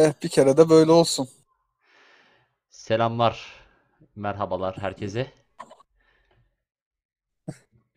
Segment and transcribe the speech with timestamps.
[0.00, 1.28] Eh bir kere de böyle olsun.
[2.70, 3.46] Selamlar,
[4.16, 5.26] merhabalar herkese.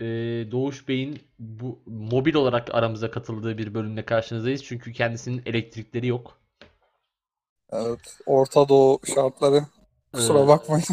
[0.01, 0.05] Ee,
[0.51, 4.63] Doğuş Bey'in bu mobil olarak aramıza katıldığı bir bölümle karşınızdayız.
[4.63, 6.39] Çünkü kendisinin elektrikleri yok.
[7.71, 8.17] Evet.
[8.25, 9.65] Orta Doğu şartları.
[10.13, 10.85] Kusura Ee, bakmayın.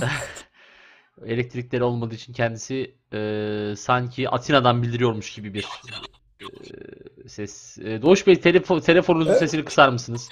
[1.27, 5.69] Elektrikleri olmadığı için kendisi e, sanki Atina'dan bildiriyormuş gibi bir
[7.25, 7.79] e, ses.
[7.79, 10.29] E, Doğuş Bey telefon, telefonunuzun E- sesini kısar mısınız?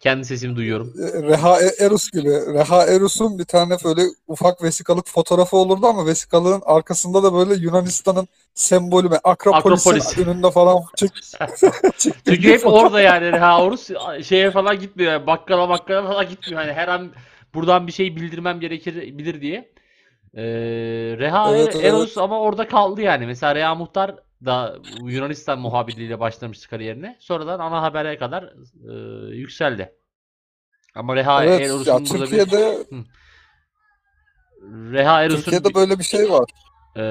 [0.00, 0.94] Kendi sesimi duyuyorum.
[0.98, 2.30] Reha E- Erus gibi.
[2.54, 8.28] Reha Erus'un bir tane böyle ufak vesikalık fotoğrafı olurdu ama vesikalığın arkasında da böyle Yunanistan'ın
[8.54, 10.18] sembolü ve Akropolis'in Akropolis.
[10.18, 11.12] önünde falan çık
[12.24, 13.90] Çünkü hep orada yani Reha Orus
[14.24, 15.12] şeye falan gitmiyor.
[15.12, 16.60] Yani bakkala bakkala falan gitmiyor.
[16.60, 17.12] Hani her an
[17.54, 19.72] buradan bir şey bildirmem gerekir bilir diye.
[20.34, 20.42] Ee,
[21.18, 21.84] Reha Evet, Er- evet.
[21.84, 23.26] Eros ama orada kaldı yani.
[23.26, 27.16] Mesela Reha Muhtar da Yunanistan muhabirliğiyle başlamıştı kariyerine.
[27.20, 28.42] Sonradan ana habere kadar
[28.90, 29.92] e, yükseldi.
[30.94, 32.84] Ama Reha Evet, Eros'un burada bir Türkiye'de
[34.92, 36.50] Reha Eros'un Türkiye'de böyle bir şey var.
[36.96, 37.02] e,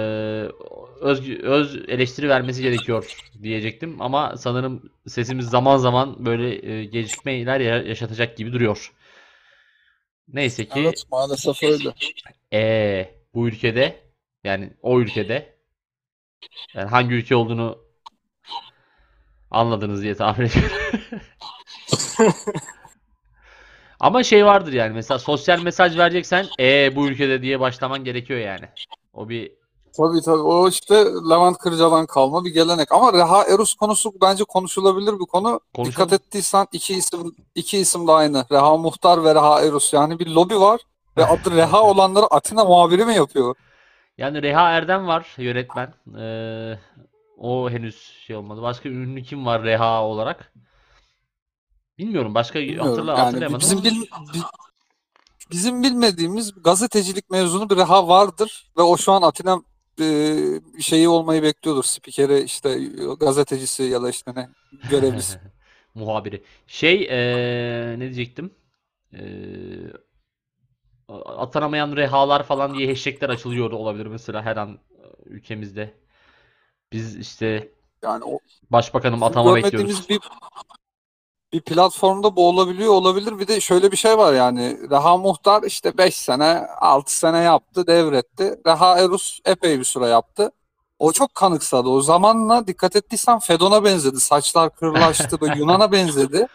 [1.01, 3.11] öz, öz eleştiri vermesi gerekiyor
[3.43, 8.93] diyecektim ama sanırım sesimiz zaman zaman böyle e, gecikmeler ya- yaşatacak gibi duruyor.
[10.27, 11.93] Neyse ki Evet, maalesef öyle.
[12.53, 13.95] e, bu ülkede
[14.43, 15.56] yani o ülkede
[16.73, 17.77] yani hangi ülke olduğunu
[19.51, 20.77] anladınız diye tahmin ediyorum.
[23.99, 28.65] Ama şey vardır yani mesela sosyal mesaj vereceksen e bu ülkede diye başlaman gerekiyor yani.
[29.13, 29.51] O bir
[29.97, 30.41] Tabii tabii.
[30.41, 30.95] O işte
[31.29, 32.91] Levent Kırca'dan kalma bir gelenek.
[32.91, 35.59] Ama Reha Erus konusu bence konuşulabilir bir konu.
[35.75, 35.91] Konuşalım.
[35.91, 38.45] Dikkat ettiysen iki isim iki isim de aynı.
[38.51, 39.93] Reha Muhtar ve Reha Erus.
[39.93, 40.81] Yani bir lobi var
[41.17, 43.55] ve adı Reha olanları Atina muhabiri mi yapıyor?
[44.17, 45.93] Yani Reha Erdem var yönetmen.
[46.19, 46.79] Ee,
[47.37, 48.61] o henüz şey olmadı.
[48.61, 50.53] Başka ünlü kim var Reha olarak?
[51.97, 52.35] Bilmiyorum.
[52.35, 52.89] Başka Bilmiyorum.
[52.89, 53.61] hatırla Yani hatırlayamadım.
[53.61, 54.01] bizim bil,
[54.33, 54.43] bi-
[55.51, 59.61] bizim bilmediğimiz gazetecilik mezunu bir Reha vardır ve o şu an Atina
[60.01, 60.35] e,
[60.81, 61.83] şeyi olmayı bekliyordur.
[61.83, 62.79] Spikeri işte
[63.19, 64.49] gazetecisi ya da işte ne
[64.89, 65.39] görevlisi.
[65.93, 66.43] Muhabiri.
[66.67, 68.51] Şey ee, ne diyecektim?
[69.13, 69.19] Ee,
[71.25, 75.93] atanamayan rehalar falan diye hashtagler açılıyor olabilir mesela her an e, ülkemizde.
[76.91, 77.71] Biz işte
[78.03, 78.39] Yani o
[78.71, 80.09] başbakanım atama bekliyoruz.
[80.09, 80.19] bir
[81.53, 83.39] bir platformda bu olabiliyor olabilir.
[83.39, 87.87] Bir de şöyle bir şey var yani Reha Muhtar işte 5 sene 6 sene yaptı
[87.87, 88.59] devretti.
[88.67, 90.51] Reha Erus epey bir süre yaptı.
[90.99, 91.89] O çok kanıksadı.
[91.89, 94.19] O zamanla dikkat ettiysen Fedon'a benzedi.
[94.19, 95.37] Saçlar kırlaştı.
[95.57, 96.47] Yunan'a benzedi.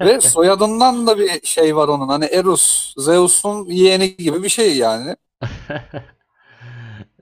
[0.00, 2.08] Ve soyadından da bir şey var onun.
[2.08, 5.16] Hani Erus, Zeus'un yeğeni gibi bir şey yani.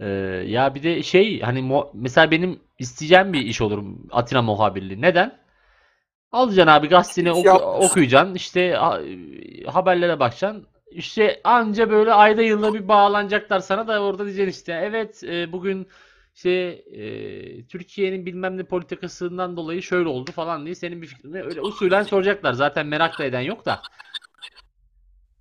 [0.01, 0.07] Ee,
[0.47, 5.03] ya bir de şey hani mesela benim isteyeceğim bir iş olur Atina muhabirliği.
[5.03, 5.39] Neden?
[6.33, 9.01] Alacaksın abi gazeteni oku- Ya- okuyacaksın işte ha-
[9.67, 10.67] haberlere bakacaksın.
[10.91, 15.89] İşte anca böyle ayda yılda bir bağlanacaklar sana da orada diyeceksin işte evet e, bugün
[16.37, 21.61] işte e, Türkiye'nin bilmem ne politikasından dolayı şöyle oldu falan diye senin bir fikrini öyle
[21.61, 22.53] usulen soracaklar.
[22.53, 23.83] Zaten merak da eden yok da.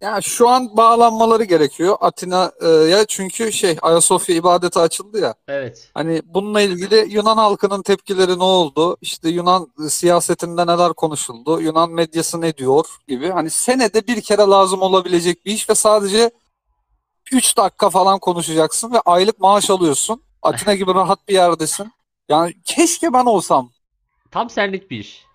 [0.01, 5.35] Ya şu an bağlanmaları gerekiyor Atina'ya çünkü şey Ayasofya ibadeti açıldı ya.
[5.47, 5.91] Evet.
[5.94, 8.97] Hani bununla ilgili Yunan halkının tepkileri ne oldu?
[9.01, 11.62] İşte Yunan siyasetinde neler konuşuldu?
[11.62, 13.29] Yunan medyası ne diyor gibi.
[13.29, 16.31] Hani senede bir kere lazım olabilecek bir iş ve sadece
[17.31, 20.25] 3 dakika falan konuşacaksın ve aylık maaş alıyorsun.
[20.45, 21.91] Atina gibi rahat bir yerdesin.
[22.29, 23.69] Yani keşke ben olsam.
[24.31, 25.25] Tam senlik bir iş.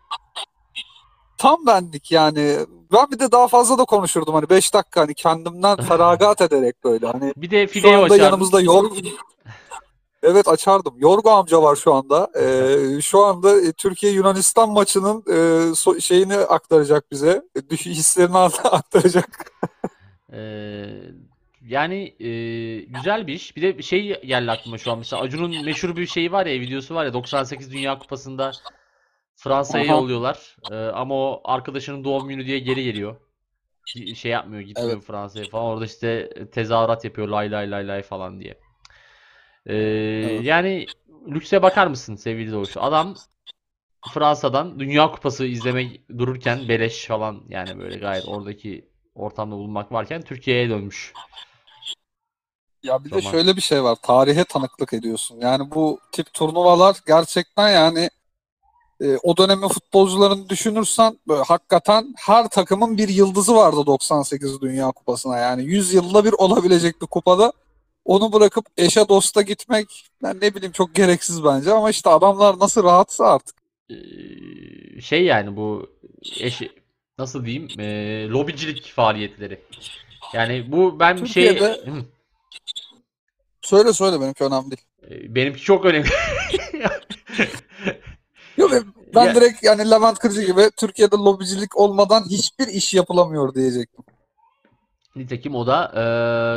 [1.38, 2.56] Tam benlik yani.
[2.92, 7.06] Ben bir de daha fazla da konuşurdum hani 5 dakika hani kendimden feragat ederek böyle
[7.06, 8.24] hani Bir de Şu Fideo anda açardın.
[8.24, 8.94] yanımızda Yorgo
[10.22, 10.94] Evet açardım.
[10.98, 12.30] Yorgo amca var şu anda.
[12.40, 15.32] Ee, şu anda e, Türkiye Yunanistan maçının e,
[15.74, 17.42] so- şeyini aktaracak bize.
[17.72, 19.52] E, Hislerini aktaracak.
[20.32, 20.86] Ee,
[21.66, 22.30] yani e,
[22.80, 23.56] güzel bir iş.
[23.56, 24.98] Bir de şey geldi aklıma şu an.
[24.98, 28.52] Mesela Acun'un meşhur bir şeyi var ya, videosu var ya 98 Dünya Kupası'nda
[29.36, 29.92] Fransa'ya Aha.
[29.92, 30.56] yolluyorlar.
[30.70, 33.16] Ee, ama o arkadaşının doğum günü diye geri geliyor.
[34.14, 35.04] Şey yapmıyor, gitmiyor Evet.
[35.04, 35.64] Fransa'ya falan.
[35.64, 38.60] Orada işte tezahürat yapıyor lay lay lay lay falan diye.
[39.66, 39.74] Ee,
[40.42, 40.86] yani
[41.28, 42.76] lükse bakar mısın sevgili Doğuş?
[42.76, 43.14] Adam
[44.08, 50.70] Fransa'dan Dünya Kupası izlemek dururken beleş falan yani böyle gayet oradaki ortamda bulunmak varken Türkiye'ye
[50.70, 51.12] dönmüş.
[52.82, 53.30] Ya bir de Zaman.
[53.30, 53.96] şöyle bir şey var.
[54.02, 55.40] Tarihe tanıklık ediyorsun.
[55.40, 58.10] Yani bu tip turnuvalar gerçekten yani
[59.00, 65.38] e, o dönemin futbolcularını düşünürsen böyle hakikaten her takımın bir yıldızı vardı 98 Dünya Kupası'na.
[65.38, 67.52] Yani 100 yılda bir olabilecek bir kupada
[68.04, 69.86] onu bırakıp eşe dosta gitmek
[70.22, 73.56] ben ne bileyim çok gereksiz bence ama işte adamlar nasıl rahatsa artık.
[73.90, 75.90] Ee, şey yani bu
[76.40, 76.62] eş
[77.18, 79.60] nasıl diyeyim e, lobicilik faaliyetleri.
[80.34, 81.60] Yani bu ben bir şey.
[83.70, 84.82] Söyle söyle benimki önemli değil.
[85.10, 86.08] E, benimki çok önemli.
[88.56, 88.84] Yok ben,
[89.14, 94.04] ben Ya- direkt yani Levent Kırcı gibi Türkiye'de lobicilik olmadan hiçbir iş yapılamıyor diyecektim.
[95.16, 96.00] Nitekim o da e,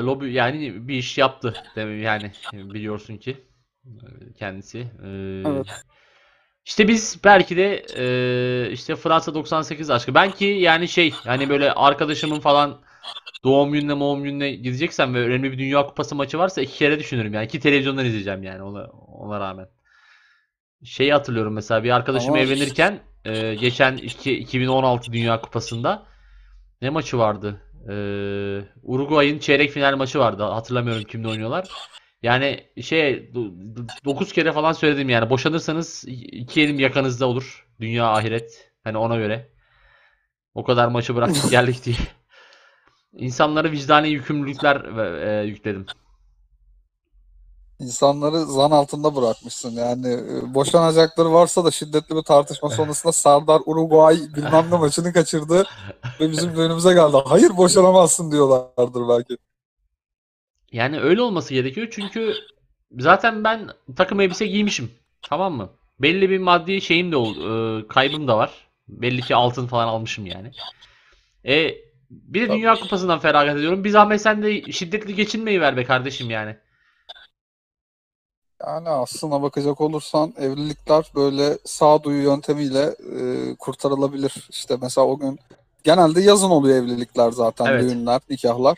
[0.06, 3.38] lobi yani bir iş yaptı demem yani biliyorsun ki
[3.86, 4.80] e, kendisi.
[4.80, 5.08] E,
[5.46, 5.68] Evet.
[6.66, 10.16] İşte biz belki de e, işte Fransa 98 aşkı.
[10.16, 12.82] Ben ki yani şey hani böyle arkadaşımın falan
[13.44, 17.34] doğum gününe doğum gününe gideceksem ve önemli bir Dünya Kupası maçı varsa iki kere düşünürüm
[17.34, 17.46] yani.
[17.46, 19.68] iki televizyondan izleyeceğim yani ona, ona rağmen.
[20.84, 26.06] Şeyi hatırlıyorum mesela bir arkadaşım Ama- evlenirken e, geçen iki- 2016 Dünya Kupası'nda
[26.82, 27.62] ne maçı vardı?
[27.90, 27.94] E,
[28.84, 30.44] Uruguay'ın çeyrek final maçı vardı.
[30.44, 31.68] Hatırlamıyorum kimle oynuyorlar.
[32.22, 33.34] Yani şey
[34.06, 37.68] 9 kere falan söyledim yani boşanırsanız iki elim yakanızda olur.
[37.80, 38.72] Dünya ahiret.
[38.84, 39.50] Hani ona göre.
[40.54, 41.96] O kadar maçı bıraktık geldik diye.
[43.18, 44.76] İnsanlara vicdani yükümlülükler
[45.42, 45.86] e, yükledim.
[47.80, 49.72] İnsanları zan altında bırakmışsın.
[49.72, 55.64] Yani e, boşanacakları varsa da şiddetli bir tartışma sonrasında Sardar Uruguay bilmem ne maçını kaçırdı
[56.20, 57.18] ve bizim önümüze geldi.
[57.26, 59.38] Hayır boşanamazsın diyorlardır belki.
[60.72, 62.34] Yani öyle olması gerekiyor çünkü
[63.00, 64.92] zaten ben takım elbise giymişim.
[65.22, 65.70] Tamam mı?
[66.00, 67.40] Belli bir maddi şeyim de oldu.
[67.80, 68.68] e, kaybım da var.
[68.88, 70.52] Belli ki altın falan almışım yani.
[71.46, 71.76] E
[72.28, 72.58] bir de Tabii.
[72.58, 73.84] Dünya Kupası'ndan feragat ediyorum.
[73.84, 76.56] Bir zahmet sen de şiddetli geçinmeyi ver be kardeşim yani.
[78.68, 84.48] Yani aslına bakacak olursan evlilikler böyle sağduyu yöntemiyle e, kurtarılabilir.
[84.50, 85.40] İşte mesela o gün
[85.84, 87.84] genelde yazın oluyor evlilikler zaten Evet.
[87.84, 88.78] düğünler, nikahlar.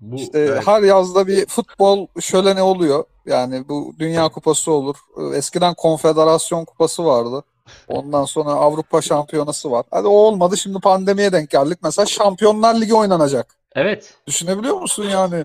[0.00, 0.66] Bu İşte evet.
[0.66, 3.04] her yazda bir futbol şöleni oluyor.
[3.26, 4.96] Yani bu Dünya Kupası olur.
[5.18, 7.42] Ee, Eskiden Konfederasyon Kupası vardı.
[7.88, 9.86] Ondan sonra Avrupa Şampiyonası var.
[9.90, 10.56] Hadi o olmadı.
[10.56, 11.78] Şimdi pandemiye denk geldik.
[11.82, 13.54] Mesela Şampiyonlar Ligi oynanacak.
[13.74, 14.14] Evet.
[14.26, 15.44] Düşünebiliyor musun yani?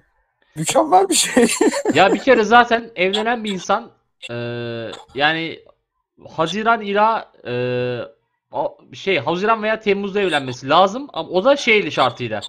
[0.56, 1.48] Mükemmel bir şey.
[1.94, 3.92] Ya bir kere zaten evlenen bir insan
[4.30, 4.36] e,
[5.16, 5.60] yani
[6.30, 7.56] Haziran ila e,
[8.94, 12.42] şey Haziran veya Temmuz'da evlenmesi lazım ama o da şeyli şartıyla.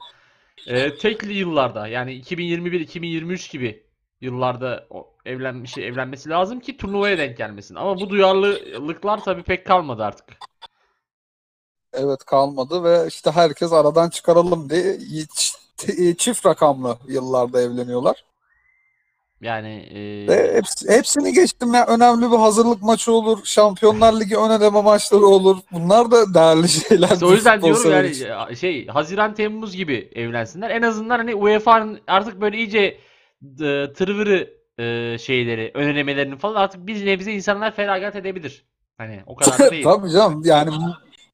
[0.66, 3.83] E, tekli yıllarda yani 2021-2023 gibi
[4.20, 4.86] yıllarda
[5.24, 7.74] evlenmiş evlenmesi lazım ki turnuvaya denk gelmesin.
[7.74, 10.26] Ama bu duyarlılıklar tabii pek kalmadı artık.
[11.92, 18.24] Evet kalmadı ve işte herkes aradan çıkaralım diye ç- çift rakamlı yıllarda evleniyorlar.
[19.40, 21.86] Yani e, Ve hepsi, hepsini geçtim ya.
[21.86, 23.38] Önemli bir hazırlık maçı olur.
[23.44, 25.56] Şampiyonlar Ligi ön eleme maçları olur.
[25.72, 27.10] Bunlar da değerli şeyler.
[27.10, 28.54] İşte o yüzden diyorum yani için.
[28.54, 30.70] şey Haziran Temmuz gibi evlensinler.
[30.70, 32.98] En azından hani UEFA'nın artık böyle iyice
[33.60, 38.64] e, tırvırı e, şeyleri, önlemelerini falan artık bir nebze insanlar feragat edebilir.
[38.98, 39.84] Hani o kadar da değil.
[39.84, 40.70] Tabii canım yani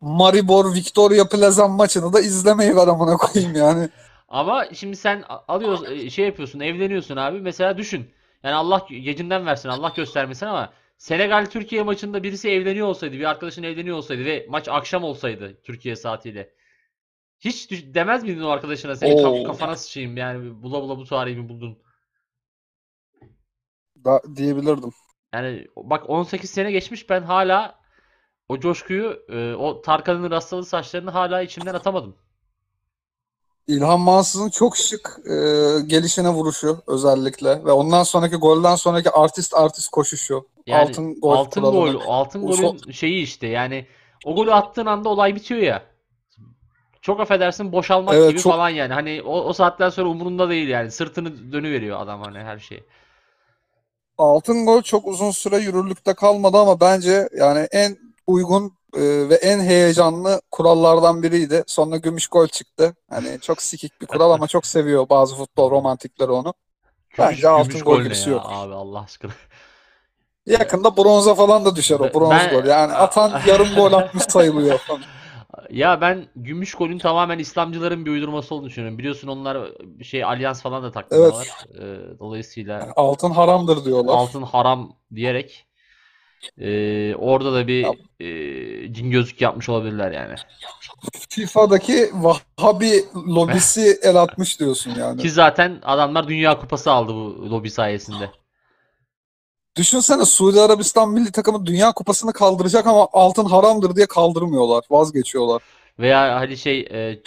[0.00, 3.88] Maribor Victoria Plazan maçını da izlemeyi ver amına koyayım yani.
[4.28, 7.40] Ama şimdi sen alıyorsun e, şey yapıyorsun, evleniyorsun abi.
[7.40, 8.10] Mesela düşün.
[8.42, 13.62] Yani Allah gecinden versin, Allah göstermesin ama Senegal Türkiye maçında birisi evleniyor olsaydı, bir arkadaşın
[13.62, 16.50] evleniyor olsaydı ve maç akşam olsaydı Türkiye saatiyle.
[17.40, 19.44] Hiç düş- demez miydin o arkadaşına senin Oo.
[19.44, 21.78] kafana sıçayım yani bula bula bu tarihi mi buldun?
[24.04, 24.92] Da, diyebilirdim.
[25.34, 27.80] Yani bak 18 sene geçmiş ben hala
[28.48, 32.16] o coşkuyu, e, o Tarkan'ın rastlalı saçlarını hala içimden atamadım.
[33.66, 35.34] İlhan Mansız'ın çok şık e,
[35.86, 40.46] gelişine vuruşu özellikle ve ondan sonraki golden sonraki artist artist koşuşu.
[40.66, 41.92] Yani altın gol altın kuralını.
[41.92, 43.86] gol, altın golün şeyi işte yani
[44.24, 45.82] o golü attığın anda olay bitiyor ya.
[47.02, 48.92] Çok affedersin boşalmak Evet, gibi çok- falan yani.
[48.92, 50.90] Hani o, o saatten sonra umurunda değil yani.
[50.90, 52.84] Sırtını dönüveriyor adam hani her şey.
[54.20, 57.96] Altın gol çok uzun süre yürürlükte kalmadı ama bence yani en
[58.26, 58.64] uygun
[58.96, 61.64] e, ve en heyecanlı kurallardan biriydi.
[61.66, 62.94] Sonra gümüş gol çıktı.
[63.10, 66.54] Hani çok sikik bir kural ama çok seviyor bazı futbol romantikleri onu.
[67.18, 68.42] Bence Gümüş- altın gümüş gol birisi yok.
[68.48, 69.32] abi Allah aşkına.
[70.46, 72.64] Yakında bronza falan da düşer o bronz ben- gol.
[72.64, 75.00] Yani atan yarım gol atmış sayılıyor falan.
[75.70, 78.98] Ya ben gümüş golün tamamen İslamcıların bir uydurması olduğunu düşünüyorum.
[78.98, 79.68] Biliyorsun onlar
[80.02, 81.48] şey alyans falan da takmıyorlar.
[81.74, 84.14] Ee, dolayısıyla Altın haramdır diyorlar.
[84.14, 85.66] altın haram diyerek
[86.58, 87.86] ee, orada da bir
[88.20, 90.34] ee, cin gözlük yapmış olabilirler yani.
[91.30, 95.22] FIFA'daki Vahabi lobisi el atmış diyorsun yani.
[95.22, 98.30] Ki zaten adamlar Dünya Kupası aldı bu lobi sayesinde.
[99.76, 104.84] Düşünsene Suudi Arabistan milli takımı Dünya Kupası'nı kaldıracak ama altın haramdır diye kaldırmıyorlar.
[104.90, 105.62] Vazgeçiyorlar.
[105.98, 107.22] Veya hani şey ee,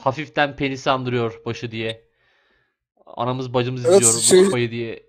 [0.00, 2.04] hafiften penisi andırıyor başı diye.
[3.16, 5.06] Anamız bacımız Evet, izliyor bu şey- kupayı diye.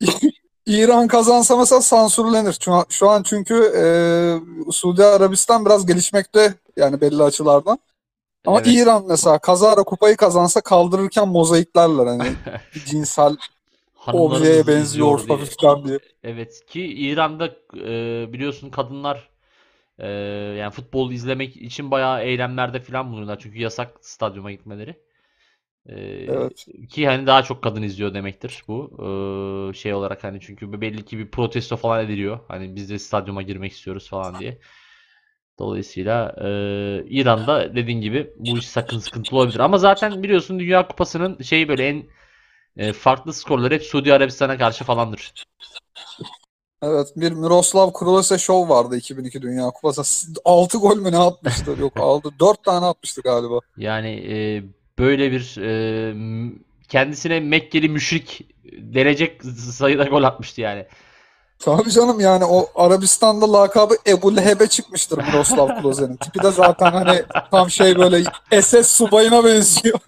[0.66, 2.58] İran kazansa mesela sansürlenir.
[2.60, 3.82] Şu an, şu an çünkü e,
[4.72, 7.78] Suudi Arabistan biraz gelişmekte yani belli açılardan.
[8.46, 8.68] Ama Evet.
[8.74, 12.32] İran mesela kazara kupayı kazansa kaldırırken mozaiklerler hani
[12.86, 13.36] cinsel
[14.14, 15.36] objeye benziyor izliyor diye.
[15.36, 15.98] hafiften diye.
[16.24, 19.28] Evet ki İran'da e, biliyorsun kadınlar
[19.98, 20.08] e,
[20.58, 23.38] yani futbol izlemek için bayağı eylemlerde falan bulunuyorlar.
[23.38, 24.96] Çünkü yasak stadyuma gitmeleri.
[25.86, 25.96] E,
[26.28, 26.66] Evet.
[26.90, 28.90] Ki hani daha çok kadın izliyor demektir bu.
[29.70, 32.40] E, şey olarak hani çünkü belli ki bir protesto falan ediliyor.
[32.48, 34.58] Hani biz de stadyuma girmek istiyoruz falan diye.
[35.58, 36.48] Dolayısıyla e,
[37.08, 39.58] İran'da dediğin gibi bu iş sakın sıkıntılı olabilir.
[39.58, 42.04] Ama zaten biliyorsun Dünya Kupası'nın şeyi böyle en
[42.76, 45.32] e, farklı skorları hep Suudi Arabistan'a karşı falandır.
[46.82, 50.02] Evet bir Miroslav Klose show vardı 2002 Dünya Kupası.
[50.44, 51.76] 6 gol mü ne atmıştı?
[51.80, 52.30] Yok aldı.
[52.40, 53.58] 4 tane atmıştı galiba.
[53.76, 54.62] Yani e,
[54.98, 56.14] böyle bir e,
[56.88, 59.42] kendisine Mekkeli müşrik denecek
[59.72, 60.86] sayıda gol atmıştı yani.
[61.58, 66.16] Tabii canım yani o Arabistan'da lakabı Ebu Leheb'e çıkmıştır Miroslav Klose'nin.
[66.16, 68.24] Tipi de zaten hani tam şey böyle
[68.62, 69.98] SS subayına benziyor.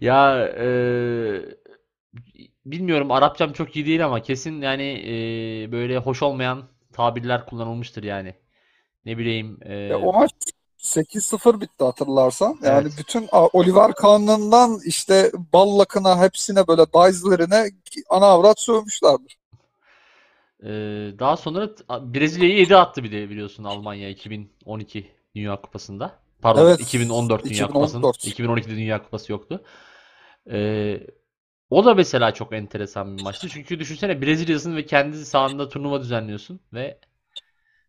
[0.00, 1.56] Ya e,
[2.66, 4.82] bilmiyorum Arapçam çok iyi değil ama kesin yani
[5.66, 8.34] e, böyle hoş olmayan tabirler kullanılmıştır yani.
[9.04, 10.30] Ne bileyim Ya o maç
[10.76, 12.58] 8-0 bitti hatırlarsan.
[12.62, 12.98] Yani Evet.
[12.98, 17.70] bütün a, Oliver Kahn'ından işte Ballak'ına hepsine böyle Dajs'lerine
[18.10, 19.38] ana avrat sövmüşlerdir.
[20.62, 20.68] e,
[21.18, 26.18] daha sonra t- Brezilya'yı 7 attı bir de biliyorsun Almanya 2012 Dünya Kupası'nda.
[26.42, 28.64] Pardon Evet, 2014 Dünya Kupası'nın 2014.
[28.64, 29.64] 2012'de Dünya Kupası yoktu.
[30.50, 31.00] E,
[31.70, 33.48] o da mesela çok enteresan bir maçtı.
[33.48, 36.98] Çünkü düşünsene Brezilya'sın ve kendi sahanda turnuva düzenliyorsun ve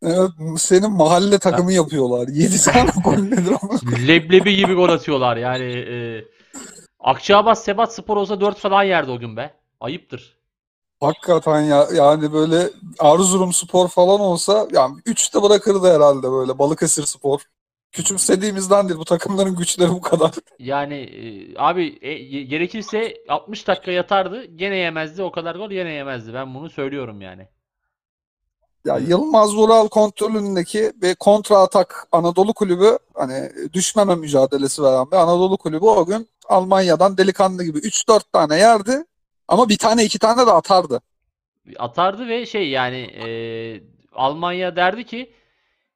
[0.01, 2.27] Evet, senin mahalle takımı yapıyorlar.
[2.27, 3.79] 7 tane gol nedir ama?
[4.07, 5.63] Leblebi gibi gol atıyorlar yani.
[5.63, 6.25] E,
[6.99, 9.53] Akçaabat Sebat Spor olsa 4 falan yerdi o gün be.
[9.79, 10.37] Ayıptır.
[10.99, 17.41] Hakikaten ya yani böyle Erzurum Spor falan olsa yani 3'te bırakırdı herhalde böyle Balıkesir Spor.
[17.91, 20.31] Küçümsediğimizden değil bu takımların güçleri bu kadar.
[20.59, 26.33] Yani e, abi e, gerekirse 60 dakika yatardı gene yemezdi o kadar gol gene yemezdi.
[26.33, 27.47] Ben bunu söylüyorum yani.
[28.85, 28.97] Ya.
[28.97, 35.85] Yılmaz Vural kontrolündeki ve kontra atak Anadolu Kulübü hani düşmeme mücadelesi veren bir Anadolu Kulübü
[35.85, 39.05] o gün Almanya'dan delikanlı gibi 3-4 tane yerdi
[39.47, 41.01] ama bir tane iki tane de atardı.
[41.79, 43.27] Atardı ve şey yani e,
[44.13, 45.33] Almanya derdi ki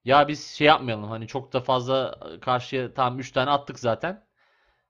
[0.05, 4.23] ya biz şey yapmayalım hani çok da fazla karşıya tam 3 tane attık zaten.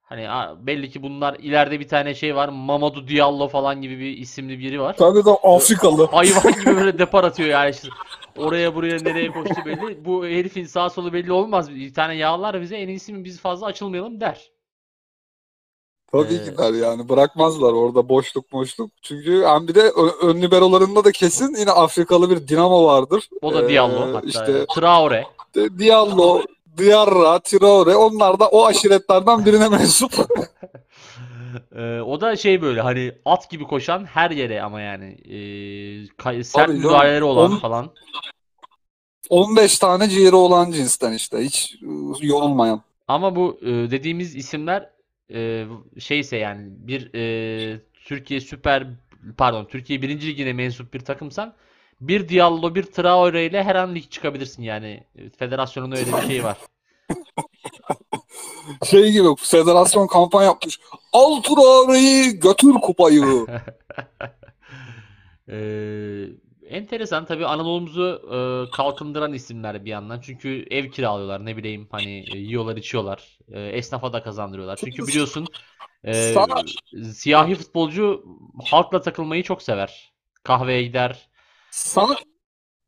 [0.02, 0.28] Hani
[0.68, 4.82] belli ki bunlar ileride bir tane şey var Mamadou Diallo falan gibi bir isimli biri
[4.82, 4.98] var.
[4.98, 6.06] Tabii de Afrikalı.
[6.12, 7.88] Hayvan gibi böyle depar atıyor yani işte.
[8.38, 10.06] Oraya buraya nereye koştu belli.
[10.06, 11.72] Bu herifin sağ solu belli olmaz.
[11.72, 14.52] Bir tane yağlar bize en iyisi mi biz fazla açılmayalım der.
[16.12, 18.92] Tabii Ee, ki der yani bırakmazlar orada boşluk boşluk.
[19.02, 23.30] Çünkü hem bir de ö- ön liberolarında da kesin yine Afrikalı bir Dinamo vardır.
[23.42, 24.28] O da Ee, Diallo hatta.
[24.28, 25.26] işte Traore.
[25.56, 26.42] De- Diallo,
[26.78, 30.12] Diarra, Traore onlar da o aşiretlerden birine mensup.
[31.76, 36.44] Ee, o da şey böyle hani at gibi koşan her yere ama yani ee, kay-
[36.44, 36.82] sert canım.
[36.82, 37.90] müdahaleleri olan On- falan.
[39.30, 42.82] 15 tane ciğeri olan cinsten işte hiç ıı, yorulmayan.
[43.08, 44.90] Ama bu e, dediğimiz isimler
[45.34, 45.66] e,
[46.00, 48.88] şeyse yani bir e, Türkiye Süper
[49.38, 50.10] pardon Türkiye 1.
[50.10, 51.56] Ligi'ne mensup bir takımsan
[52.02, 55.04] bir Diallo bir Traore ile her an lig çıkabilirsin yani.
[55.38, 56.58] Federasyonun öyle bir şeyi var.
[58.86, 60.80] Şey gibi federasyon kampanya yapmış.
[61.14, 63.46] Al Traore'yi götür kupayı.
[65.50, 66.26] Ee,
[66.72, 70.22] enteresan tabii Anadolu'muzu e, kalkındıran isimler bir yandan.
[70.22, 73.40] Çünkü ev kiralıyorlar ne bileyim hani e, yiyorlar içiyorlar.
[73.52, 74.76] E, esnafa da kazandırıyorlar.
[74.76, 75.48] Çünkü biliyorsun
[76.04, 76.64] e, Sana-
[77.14, 78.26] siyahi futbolcu
[78.66, 80.14] halkla takılmayı çok sever.
[80.44, 81.30] Kahveye gider.
[81.72, 82.16] Sana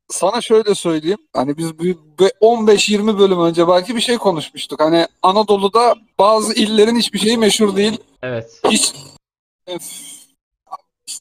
[0.07, 1.17] sana şöyle söyleyeyim.
[1.33, 4.79] Hani biz bir bir 15-20 bölüm önce belki bir şey konuşmuştuk.
[4.79, 7.97] Hani Anadolu'da bazı illerin hiçbir şeyi meşhur değil.
[8.21, 8.61] Evet.
[8.69, 8.93] hiç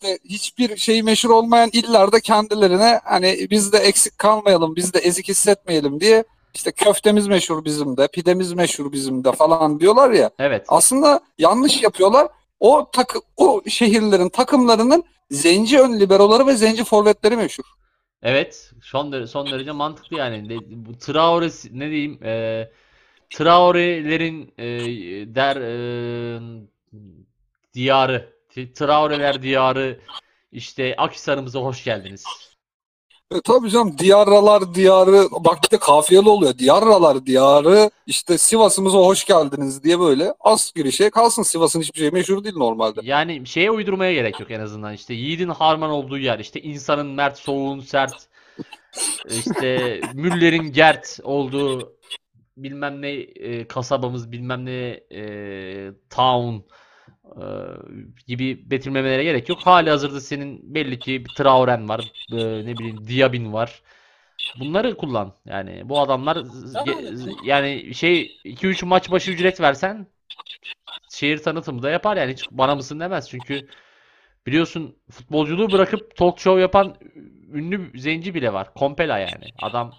[0.03, 5.29] işte hiçbir şey meşhur olmayan illerde kendilerine hani biz de eksik kalmayalım, biz de ezik
[5.29, 10.31] hissetmeyelim diye işte köftemiz meşhur bizim de, pidemiz meşhur bizim de falan diyorlar ya.
[10.39, 10.65] Evet.
[10.69, 12.29] Aslında yanlış yapıyorlar.
[12.61, 17.65] O takı o şehirlerin takımlarının zenci ön liberoları ve zenci forvetleri meşhur.
[18.23, 18.71] Evet.
[18.83, 20.59] Son derece, son derece mantıklı yani.
[20.71, 22.25] Bu Traore ne diyeyim?
[22.25, 22.71] E,
[23.31, 24.65] Traore'lerin e,
[25.35, 26.41] der e,
[27.75, 28.33] diyarı.
[28.75, 30.01] Traore'ler diyarı
[30.53, 32.25] işte Akhisar'ımıza hoş geldiniz.
[33.35, 36.59] E, tabii canım Diyarralar diyarı bak bir de kafiyeli oluyor.
[36.59, 41.43] Diyarralar diyarı işte Sivas'ımıza hoş geldiniz diye böyle az girişe kalsın.
[41.43, 43.01] Sivas'ın hiçbir şey meşhur değil normalde.
[43.03, 44.95] Yani şeye uydurmaya gerek yok en azından.
[44.95, 46.39] İşte yiğidin harman olduğu yer.
[46.39, 48.29] işte insanın mert, soğuğun sert.
[49.29, 51.93] işte Müller'in gert olduğu
[52.57, 55.23] bilmem ne e, kasabamız bilmem ne e,
[56.11, 56.57] town
[57.37, 57.47] e,
[58.27, 59.59] gibi betimlemelere gerek yok.
[59.59, 62.37] Hali hazırda senin belli ki bir Traoren var, e,
[62.67, 63.83] ne bileyim Diabin var.
[64.61, 65.35] Bunları kullan.
[65.47, 66.39] Yani bu adamlar
[67.45, 70.07] yani şey 2-3 maç başı ücret versen
[71.11, 73.31] şehir tanıtımı da yapar yani hiç bana mısın demez.
[73.31, 73.69] Çünkü
[74.47, 76.97] biliyorsun futbolculuğu bırakıp talk show yapan
[77.53, 78.75] ünlü zenci bile var.
[78.75, 79.53] Kompela yani.
[79.63, 79.93] Adam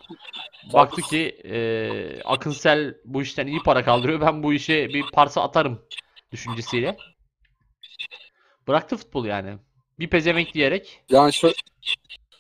[0.74, 4.22] baktı ki e, Akınsel bu işten iyi para kaldırıyor.
[4.22, 5.82] Ben bu işe bir parça atarım
[6.32, 6.98] düşüncesiyle.
[8.67, 9.58] Bıraktı futbolu yani.
[10.00, 11.01] Bir pezevenk diyerek.
[11.10, 11.55] Yani şö-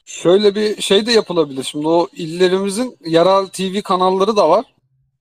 [0.05, 1.63] şöyle bir şey de yapılabilir.
[1.63, 4.65] Şimdi o illerimizin yerel TV kanalları da var.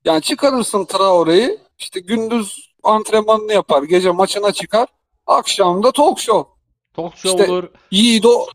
[0.04, 4.88] Yani çıkarırsın Traore'yi işte gündüz antrenmanını yapar, gece maçına çıkar,
[5.26, 6.50] akşam da talk show.
[6.94, 7.68] Talk show İşte olur.
[7.90, 8.47] Yiğido,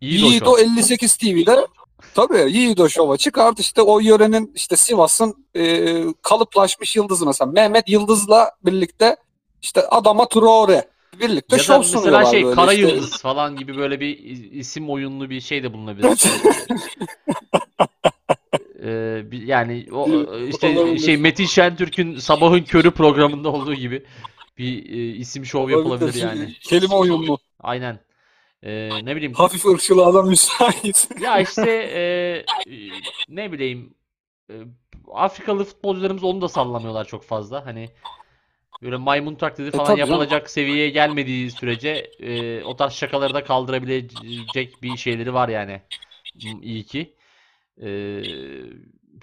[0.00, 1.66] İyi Yiğido 58 TV'de
[2.14, 8.50] tabii Yiğido Show'a çıkart işte o yörenin işte Sivas'ın e, kalıplaşmış yıldızı mesela Mehmet Yıldız'la
[8.64, 9.16] birlikte
[9.62, 12.86] işte adama Traore birlikte Ya da şov mesela sunuyorlar şey böyle Kara işte.
[12.88, 16.08] Yıldız falan gibi böyle bir i- isim oyunlu bir şey de bulunabilir.
[18.84, 20.08] Ee, bir- yani o
[20.48, 20.98] işte Olabilir.
[20.98, 24.04] şey Metin Şentürk'ün Sabahın Körü programında olduğu gibi
[24.58, 26.52] bir e, isim şov yapılabilir yani.
[26.60, 27.38] Kelime oyunlu.
[27.60, 27.98] Aynen.
[28.62, 29.34] Ee, ne bileyim.
[29.34, 31.08] Hafif ırkçılığa da müsait.
[31.20, 32.44] Ya işte e, e,
[33.28, 33.94] ne bileyim
[34.50, 34.54] e,
[35.14, 37.66] Afrikalı futbolcularımız onu da sallamıyorlar çok fazla.
[37.66, 37.90] Hani
[38.82, 40.10] böyle maymun taklidi falan E, tabii canım.
[40.10, 45.82] yapılacak seviyeye gelmediği sürece e, o tarz şakaları da kaldırabilecek bir şeyleri var yani.
[46.62, 47.14] İyi ki.
[47.82, 47.88] E,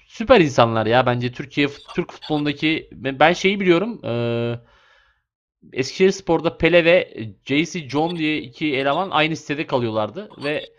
[0.07, 4.05] süper insanlar ya bence Türkiye fut- Türk futbolundaki ben ben şeyi biliyorum.
[4.05, 4.11] E,
[5.73, 7.13] Eskişehirspor'da Pele ve
[7.45, 10.69] JC John diye iki eleman aynı sitede kalıyorlardı ve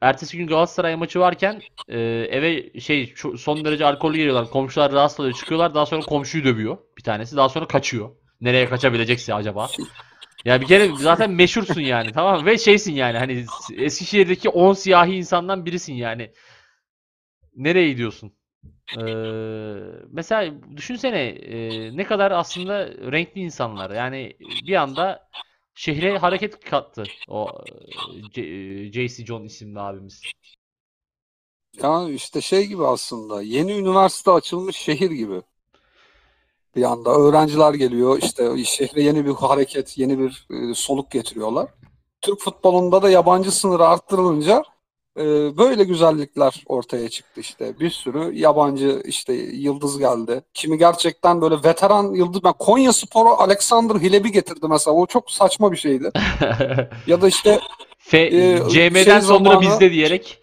[0.00, 1.98] ertesi gün Galatasaray maçı varken e,
[2.30, 4.50] eve şey son derece alkollü geliyorlar.
[4.50, 5.34] Komşular rahatsız oluyor.
[5.34, 5.74] Çıkıyorlar.
[5.74, 7.36] Daha sonra komşuyu dövüyor bir tanesi.
[7.36, 8.10] Daha sonra kaçıyor.
[8.40, 9.68] Nereye kaçabilecekse acaba.
[10.44, 12.46] Ya bir kere zaten meşhursun yani tamam?
[12.46, 13.44] Ve şeysin yani hani
[13.76, 16.32] Eskişehir'deki 10 siyahi insandan birisin yani.
[17.56, 18.32] Nereye gidiyorsun?
[18.98, 19.02] Ee,
[20.12, 23.90] mesela düşünsene e, ne kadar aslında renkli insanlar.
[23.90, 25.28] Yani bir anda
[25.74, 27.48] şehre hareket kattı o
[28.36, 28.42] e,
[28.92, 30.22] JC John isimli abimiz.
[31.82, 35.42] Yani işte şey gibi aslında yeni üniversite açılmış şehir gibi.
[36.76, 41.70] Bir anda öğrenciler geliyor işte şehre yeni bir hareket, yeni bir e, soluk getiriyorlar.
[42.20, 44.64] Türk futbolunda da yabancı sınırı arttırılınca
[45.18, 45.24] e,
[45.58, 47.80] böyle güzellikler ortaya çıktı işte.
[47.80, 50.42] Bir sürü yabancı işte yıldız geldi.
[50.54, 52.44] Kimi gerçekten böyle veteran yıldız.
[52.44, 54.96] Ben Konya Spor'a Alexander Hilebi getirdi mesela.
[54.96, 56.10] O çok saçma bir şeydi.
[57.06, 57.60] Ya da işte
[57.98, 60.38] Fe, Ee, CM'den şey sonra zamanı- bizde diyerek.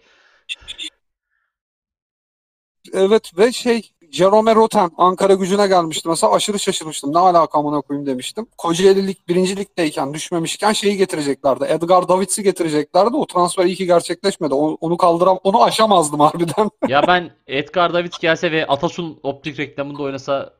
[2.92, 6.08] Evet ve şey Jerome Roten Ankara gücüne gelmişti.
[6.08, 7.14] Mesela aşırı şaşırmıştım.
[7.14, 8.46] Ne alaka amına koyayım demiştim.
[8.58, 11.64] Kocaeli Lig birinci ligdeyken düşmemişken şeyi getireceklerdi.
[11.68, 13.16] Edgar Davids'i getireceklerdi.
[13.16, 14.54] O transfer iyi ki gerçekleşmedi.
[14.54, 16.70] Onu, onu kaldıram onu aşamazdım harbiden.
[16.88, 20.54] Ya ben Edgar Davids gelse ve Atasun optik reklamında oynasa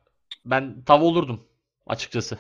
[0.45, 1.41] ben tav olurdum
[1.87, 2.39] açıkçası.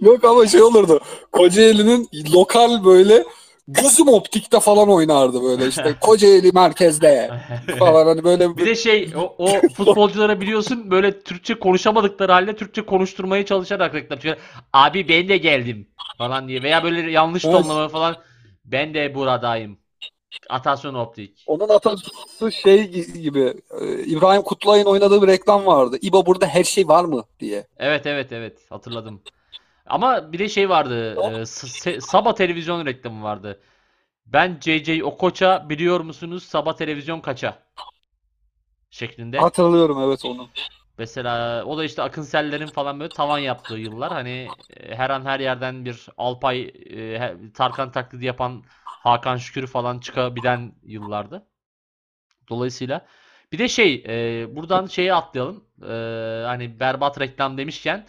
[0.00, 1.00] Yok ama şey olurdu.
[1.32, 3.24] Kocaeli'nin lokal böyle
[3.68, 7.30] gözüm optikte falan oynardı böyle işte Kocaeli merkezde
[7.78, 12.86] falan hani böyle Bir de şey o, o futbolculara biliyorsun böyle Türkçe konuşamadıkları halde Türkçe
[12.86, 14.36] konuşturmaya çalışarak reklam çıkıyor.
[14.72, 17.54] Abi ben de geldim falan diye veya böyle yanlış Evet.
[17.54, 18.16] tonlama falan.
[18.64, 19.78] Ben de buradayım.
[20.50, 21.44] Atasyon Optik.
[21.46, 25.98] Onun atası şey gibi e, İbrahim Kutluay'ın oynadığı bir reklam vardı.
[26.02, 27.66] İbo burada her şey var mı diye.
[27.78, 29.22] Evet evet evet hatırladım.
[29.86, 31.14] Ama bir de şey vardı.
[31.40, 33.60] E, S- Se- Saba televizyon reklamı vardı.
[34.26, 36.42] Ben JJ Okocha biliyor musunuz?
[36.44, 37.58] Saba televizyon kaça?
[38.90, 39.38] Şeklinde.
[39.38, 40.48] Hatırlıyorum evet onu.
[40.98, 44.12] Mesela o da işte Akınsellerin falan böyle tavan yaptığı yıllar.
[44.12, 49.66] Hani e, her an her yerden bir Alpay, e, he- Tarkan taklidi yapan Hakan Şükür
[49.66, 51.46] falan çıkabilen yıllardı.
[52.48, 53.06] Dolayısıyla
[53.52, 54.04] bir de şey
[54.42, 55.64] e, buradan şeye atlayalım.
[55.82, 55.86] E,
[56.46, 58.06] hani berbat reklam demişken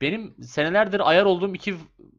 [0.00, 1.74] benim senelerdir ayar olduğum iki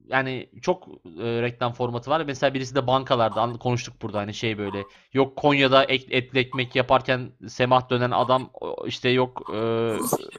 [0.08, 2.22] yani çok e, reklam formatı var.
[2.26, 6.76] Mesela birisi de bankalarda an- konuştuk burada hani şey böyle yok Konya'da ek, etli ekmek
[6.76, 8.52] yaparken semah dönen adam
[8.86, 9.58] işte yok e,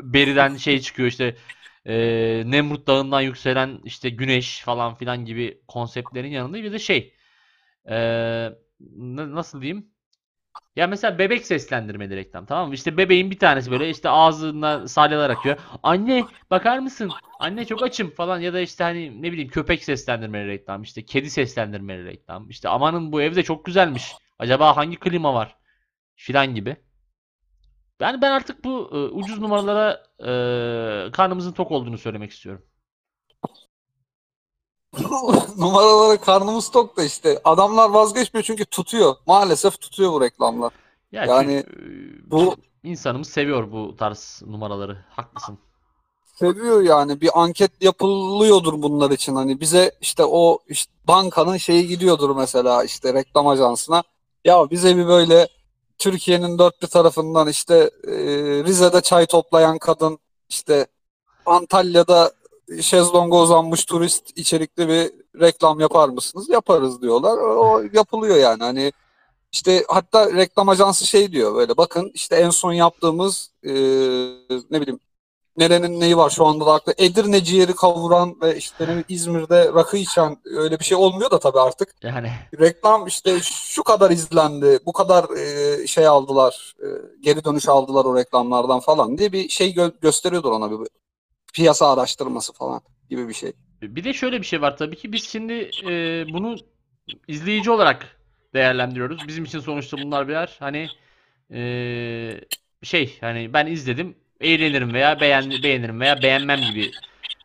[0.00, 1.36] beriden şey çıkıyor işte
[1.86, 1.94] e,
[2.46, 7.14] Nemrut Dağı'ndan yükselen işte güneş falan filan gibi konseptlerin yanında bir de şey
[7.90, 7.94] e,
[8.96, 9.90] na- nasıl diyeyim
[10.76, 12.74] ya mesela bebek seslendirmeli reklam tamam mı?
[12.74, 15.58] İşte bebeğin bir tanesi böyle işte ağzından salyalar akıyor.
[15.82, 17.10] Anne bakar mısın?
[17.40, 21.30] Anne çok açım falan ya da işte hani ne bileyim köpek seslendirmeli reklam işte kedi
[21.30, 22.50] seslendirmeli reklam.
[22.50, 24.12] İşte amanın bu evde çok güzelmiş.
[24.38, 25.60] Acaba hangi klima var?
[26.20, 26.76] filan gibi.
[28.00, 32.64] Yani ben artık bu e, ucuz numaralara e, karnımızın tok olduğunu söylemek istiyorum.
[35.58, 37.40] Numaralara karnımız tok da işte.
[37.44, 39.16] Adamlar vazgeçmiyor çünkü tutuyor.
[39.26, 40.72] Maalesef tutuyor bu reklamlar.
[41.12, 44.98] Ya Yani çünkü, bu- e, insanımız seviyor bu tarz numaraları.
[45.10, 45.58] Haklısın.
[46.34, 47.20] Seviyor yani.
[47.20, 49.34] Bir anket yapılıyordur bunlar için.
[49.36, 54.02] Hani bize işte o işte bankanın şeyi gidiyordur mesela işte reklam ajansına.
[54.44, 55.48] Ya bize bir böyle
[55.98, 58.12] Türkiye'nin dört bir tarafından işte e,
[58.64, 60.86] Rize'de çay toplayan kadın işte
[61.46, 62.32] Antalya'da
[62.82, 66.48] şezlonga uzanmış turist içerikli bir reklam yapar mısınız?
[66.48, 67.38] Yaparız diyorlar.
[67.38, 68.62] O yapılıyor yani.
[68.62, 68.92] Hani
[69.52, 73.72] işte hatta reklam ajansı şey diyor böyle bakın işte en son yaptığımız e,
[74.70, 75.00] ne bileyim
[75.56, 79.96] nerenin neyi var şu anda da aklı Edirne ciğeri kavuran ve işte ne İzmir'de rakı
[79.96, 81.94] içen öyle bir şey olmuyor da tabii artık.
[82.02, 86.86] Yani Reklam işte şu kadar izlendi, bu kadar e, şey aldılar, e,
[87.20, 90.86] geri dönüş aldılar o reklamlardan falan diye bir şey gö- gösteriyordur ona bir
[91.54, 93.52] piyasa araştırması falan gibi bir şey.
[93.82, 96.56] Bir de şöyle bir şey var tabii ki biz şimdi e, bunu
[97.28, 98.16] izleyici olarak
[98.54, 99.28] değerlendiriyoruz.
[99.28, 100.88] Bizim için sonuçta bunlar birer hani
[101.52, 101.60] e,
[102.82, 106.90] şey hani ben izledim eğlenirim veya beğen, beğenirim veya beğenmem gibi.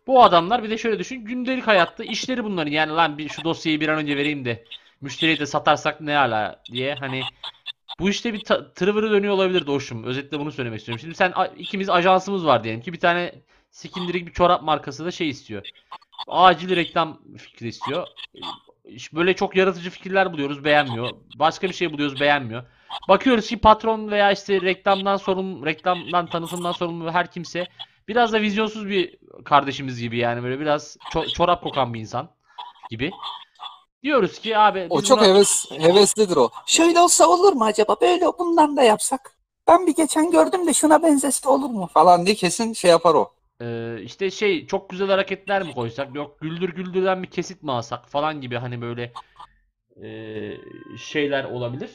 [0.07, 3.81] Bu adamlar bir de şöyle düşün gündelik hayatta işleri bunların yani lan bir şu dosyayı
[3.81, 4.63] bir an önce vereyim de
[5.01, 7.21] müşteriye de satarsak ne ala diye hani
[7.99, 8.43] bu işte bir
[8.75, 10.03] tırıvırı dönüyor olabilir Doğuş'um.
[10.03, 10.99] Özetle bunu söylemek istiyorum.
[10.99, 13.35] Şimdi sen ikimiz ajansımız var diyelim ki bir tane
[13.79, 15.67] sikindirik bir çorap markası da şey istiyor.
[16.27, 18.07] Acil reklam fikri istiyor.
[19.13, 21.11] Böyle çok yaratıcı fikirler buluyoruz, beğenmiyor.
[21.39, 22.63] Başka bir şey buluyoruz, beğenmiyor.
[23.07, 27.67] Bakıyoruz ki patron veya işte reklamdan sorumlu, reklamdan tanıtımdan sorumlu her kimse
[28.07, 32.29] biraz da vizyonsuz bir kardeşimiz gibi yani böyle biraz ço- çorap kokan bir insan
[32.89, 33.11] gibi.
[34.03, 36.49] Diyoruz ki abi O çok buna- heves heveslidir o.
[36.65, 37.95] Şöyle olsa olur mu acaba?
[38.01, 39.31] Böyle bundan da yapsak.
[39.67, 41.89] Ben bir geçen gördüm de şuna benzese olur mu?
[41.93, 43.34] falan diye kesin şey yapar o.
[43.61, 48.09] Ee, işte şey çok güzel hareketler mi koysak yok güldür güldürden bir kesit mi alsak
[48.09, 49.11] falan gibi hani böyle
[50.03, 50.51] ee,
[50.97, 51.89] şeyler olabilir.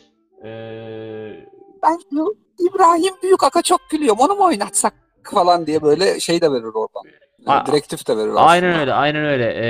[0.44, 1.46] Ee,
[1.82, 4.20] Ben şu İbrahim Büyükak'a çok gülüyorum.
[4.20, 4.94] Onu mu oynatsak?
[5.24, 7.02] falan diye böyle şey de verir oradan.
[7.46, 8.46] Yani A- direktif de verir aslında.
[8.46, 9.52] aynen öyle aynen öyle.
[9.54, 9.66] Ee,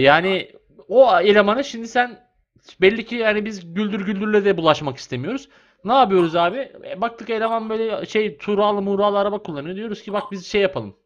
[0.00, 0.52] yani
[0.88, 2.18] o elemanı şimdi sen
[2.80, 5.48] belli ki yani biz güldür güldürle de bulaşmak istemiyoruz.
[5.84, 6.72] Ne yapıyoruz abi?
[6.84, 9.76] E, baktık eleman böyle şey Turalı Muralı araba kullanıyor.
[9.76, 10.96] Diyoruz ki bak biz şey yapalım.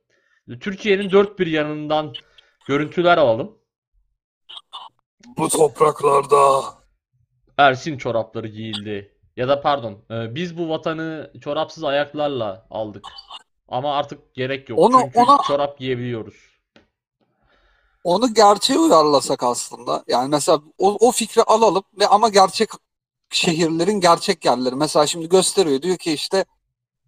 [0.61, 2.13] Türkiye'nin dört bir yanından
[2.67, 3.59] görüntüler alalım.
[5.37, 6.65] Bu topraklarda
[7.59, 9.15] Ersin çorapları giyildi.
[9.37, 13.05] Ya da pardon, e, biz bu vatanı çorapsız ayaklarla aldık.
[13.69, 14.79] Ama artık gerek yok.
[14.79, 16.35] Onu- Çünkü ona- çorap giyebiliyoruz.
[18.05, 20.05] onu gerçeğe uyarlasak aslında.
[20.09, 22.69] Yani mesela o, o fikri alalım ve ama gerçek
[23.31, 24.75] şehirlerin gerçek yerleri.
[24.75, 26.45] Mesela şimdi gösteriyor diyor ki işte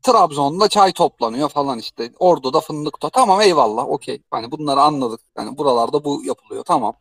[0.02, 2.12] Trabzon'da çay toplanıyor falan işte.
[2.18, 3.10] Ordu'da fındık to.
[3.10, 4.22] Tamam eyvallah okey.
[4.30, 5.20] Hani bunları anladık.
[5.38, 6.96] Yani buralarda bu yapılıyor tamam.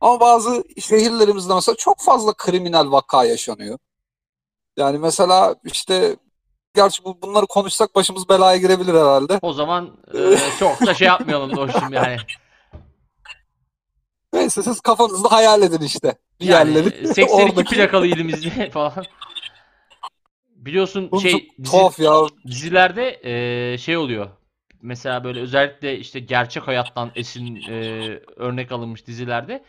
[0.00, 3.78] Ama bazı şehirlerimizde mesela çok fazla kriminal vaka yaşanıyor.
[4.76, 6.16] Yani mesela işte
[6.74, 9.38] gerçi bu, bunları konuşsak başımız belaya girebilir herhalde.
[9.42, 12.16] O zaman e, çok da şey yapmayalım dostum yani.
[14.32, 16.14] Neyse siz kafanızda hayal edin işte.
[16.40, 17.06] Bir Yani yerleri.
[17.08, 19.04] 82 Oradaki- plakalı ilimizde falan.
[20.66, 22.26] Biliyorsun Oğlum şey çok tuhaf ya.
[22.46, 24.28] dizilerde e, şey oluyor.
[24.82, 27.74] Mesela böyle özellikle işte gerçek hayattan esin e,
[28.36, 29.64] örnek alınmış dizilerde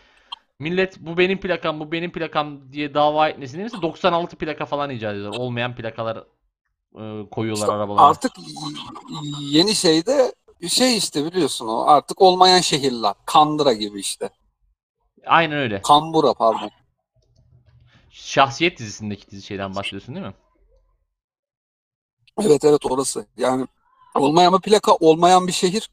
[0.59, 5.13] millet bu benim plakam bu benim plakam diye dava etmesini mesela 96 plaka falan icat
[5.13, 5.39] ediyorlar.
[5.39, 6.17] Olmayan plakalar
[6.95, 8.05] e, koyuyorlar İşte arabalara.
[8.05, 8.31] Artık
[9.39, 10.33] yeni şeyde
[10.67, 13.13] şey işte biliyorsun o artık olmayan şehirler.
[13.25, 14.29] Kandıra gibi işte.
[15.25, 15.81] Aynen öyle.
[15.81, 16.71] Kambura pardon.
[18.09, 20.33] Şahsiyet dizisindeki dizi şeyden bahsediyorsun değil mi?
[22.41, 23.25] Evet evet orası.
[23.37, 23.65] Yani
[24.15, 25.89] olmayan bir plaka, olmayan bir şehir.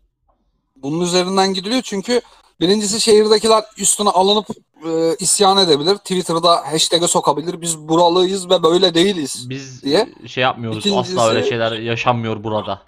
[0.76, 2.20] Bunun üzerinden gidiliyor çünkü
[2.60, 4.46] birincisi şehirdekiler üstüne alınıp
[4.86, 5.96] e, isyan edebilir.
[5.96, 7.60] Twitter'da hashtag'e sokabilir.
[7.60, 9.50] Biz buralıyız ve böyle değiliz.
[9.50, 10.08] Biz Diye.
[10.26, 10.86] şey yapmıyoruz.
[10.86, 12.82] İkincisi- Asla öyle şeyler yaşanmıyor burada.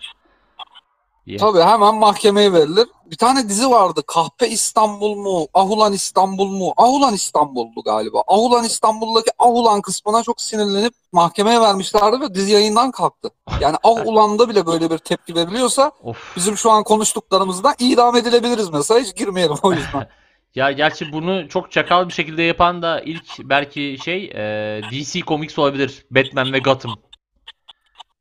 [1.27, 1.39] Diye.
[1.39, 2.87] Tabii hemen mahkemeye verilir.
[3.07, 4.01] Bir tane dizi vardı.
[4.07, 5.47] Kahpe İstanbul mu?
[5.55, 6.75] Ahulan İstanbul mu?
[6.77, 8.23] Ahulan İstanbul'du galiba.
[8.27, 13.31] Ahulan İstanbul'daki Ahulan kısmına çok sinirlenip mahkemeye vermişlerdi ve dizi yayından kalktı.
[13.61, 16.37] Yani Ahulan'da bile böyle bir tepki veriliyorsa Of.
[16.37, 19.01] bizim şu an konuştuklarımızdan idam edilebiliriz mesela.
[19.01, 20.09] Hiç girmeyelim o yüzden.
[20.55, 25.59] Ya gerçi bunu çok çakal bir şekilde yapan da ilk belki şey e, DC Comics
[25.59, 26.05] olabilir.
[26.11, 26.97] Batman ve Gotham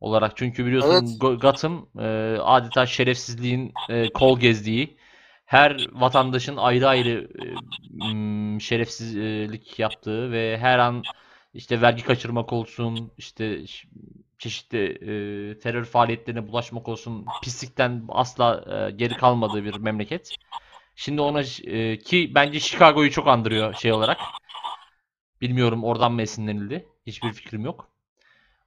[0.04, 0.38] olarak.
[0.38, 1.22] Çünkü biliyorsun Evet.
[1.22, 4.98] Go- Gotham e, adeta şerefsizliğin e, kol gezdiği,
[5.46, 7.30] her vatandaşın ayrı ayrı
[8.58, 11.06] e, şerefsizlik yaptığı ve her an
[11.54, 13.62] işte vergi kaçırmak olsun, işte
[14.38, 20.36] çeşitli e, terör faaliyetlerine bulaşmak olsun, pislikten asla e, geri kalmadığı bir memleket.
[20.96, 24.18] Şimdi ona e, ki bence Chicago'yu çok andırıyor şey olarak.
[25.42, 26.86] Bilmiyorum oradan mı esinlenildi.
[27.08, 27.88] Hiçbir fikrim yok.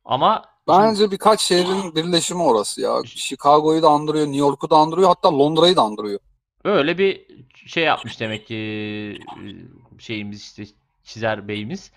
[0.05, 3.03] Ama Bence birkaç şehrin birleşimi orası ya.
[3.05, 6.21] Chicago'yu da andırıyor, New York'u da andırıyor, hatta Londra'yı da andırıyor.
[6.65, 7.27] Öyle bir
[7.67, 10.65] şey yapmış demek ki e, şeyimiz işte
[11.05, 11.93] çizer beyimiz.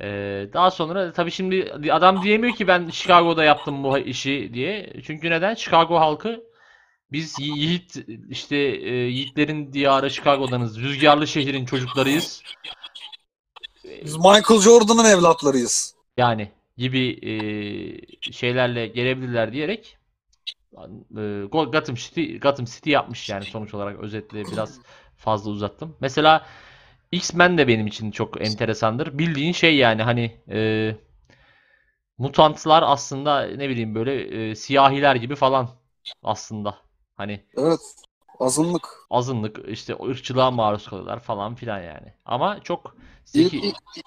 [0.00, 4.92] Ee, daha sonra tabii şimdi adam diyemiyor ki ben Chicago'da yaptım bu işi diye.
[5.06, 5.54] Çünkü neden?
[5.54, 6.44] Chicago halkı
[7.12, 7.96] biz yi- yiğit
[8.28, 10.78] işte e, yiğitlerin diyarı Chicago'danız.
[10.80, 12.42] Rüzgarlı şehrin çocuklarıyız.
[14.04, 15.94] Biz Michael Jordan'ın evlatlarıyız.
[16.16, 17.18] Yani gibi
[18.26, 19.98] e, şeylerle gelebilirler diyerek
[21.16, 24.80] e, Go- Gotham City Gotham City yapmış yani sonuç olarak özetle biraz
[25.16, 25.96] fazla uzattım.
[26.00, 26.46] Mesela
[27.12, 29.18] X-Men de benim için çok enteresandır.
[29.18, 30.96] Bildiğin şey yani hani e,
[32.18, 35.70] mutantlar aslında ne bileyim böyle e, siyahiler gibi falan
[36.22, 36.78] aslında.
[37.16, 37.80] Hani Evet.
[38.40, 39.08] Azınlık.
[39.10, 42.14] azınlık işte ırkçılığa maruz kalıyorlar falan filan yani.
[42.24, 44.04] Ama çok zeki ilk, ilk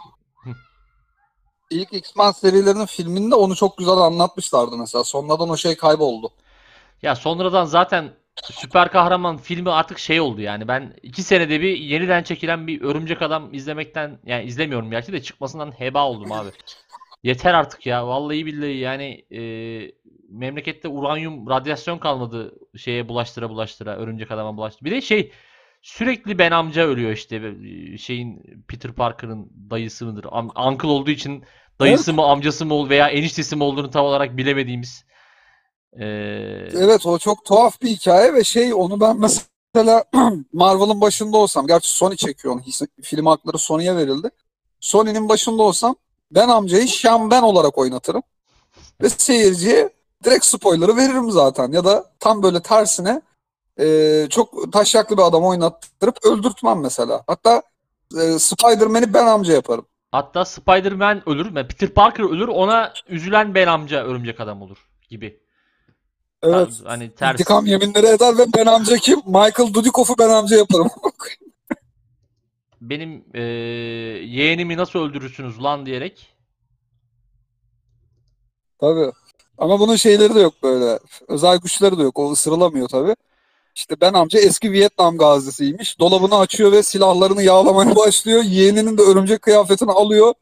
[1.69, 5.03] X-Men serilerinin filminde onu çok güzel anlatmışlardı mesela.
[5.03, 6.29] Sonradan o şey kayboldu.
[7.01, 8.11] Ya sonradan zaten
[8.43, 13.21] süper kahraman filmi artık şey oldu yani ben iki senede bir yeniden çekilen bir Örümcek
[13.21, 16.49] Adam izlemekten yani izlemiyorum gerçi de çıkmasından heba oldum abi.
[17.23, 19.41] Yeter artık ya vallahi billahi yani e,
[20.29, 24.85] memlekette uranyum radyasyon kalmadı şeye bulaştıra bulaştıra Örümcek Adam'a bulaştı.
[24.85, 25.31] Bir de şey
[25.87, 30.23] sürekli Ben amca ölüyor işte e, şeyin Peter Parker'ın dayısı mıdır?
[30.23, 31.43] Am- uncle olduğu için
[31.79, 35.05] dayısı mı amcası mı ol veya eniştesi mi olduğunu tam olarak bilemediğimiz.
[35.99, 36.05] e,
[36.73, 40.03] Evet o çok tuhaf bir hikaye ve şey onu ben mesela
[40.53, 42.61] Marvel'ın başında olsam gerçi Sony çekiyor onu
[43.01, 44.29] film hakları Sony'ye verildi.
[44.79, 45.95] Sony'nin başında olsam
[46.31, 48.23] ben amcayı Sean Ben olarak oynatırım
[49.01, 49.89] ve seyirciye
[50.23, 53.21] direkt spoiler'ı veririm zaten ya da tam böyle tersine
[53.79, 57.23] e, çok taşaklı bir adam oynattırıp öldürtmem mesela.
[57.27, 57.61] Hatta
[58.13, 59.85] e, Spider-Man'i ben amca yaparım.
[60.11, 61.45] Hatta Spider-Man ölür.
[61.45, 62.47] yani Peter Parker ölür.
[62.47, 64.77] Ona üzülen Ben amca örümcek adam olur
[65.09, 65.39] gibi.
[66.43, 66.69] Evet.
[66.85, 67.33] Hani ters.
[67.33, 69.19] İntikam yeminleri eder ve ben amca kim?
[69.25, 70.87] Michael Dudikoff'u ben amca yaparım.
[72.81, 73.41] Benim eee
[74.25, 76.33] yeğenimi nasıl öldürürsünüz lan diyerek.
[78.79, 79.11] Tabii.
[79.57, 80.99] Ama bunun şeyleri de yok böyle.
[81.27, 82.19] Özel güçleri de yok.
[82.19, 83.15] O ısırılamıyor tabii.
[83.77, 85.99] İşte ben amca eski Vietnam gazisiymiş.
[85.99, 88.43] Dolabını açıyor ve silahlarını yağlamaya başlıyor.
[88.43, 90.33] Yeğeninin de örümcek kıyafetini alıyor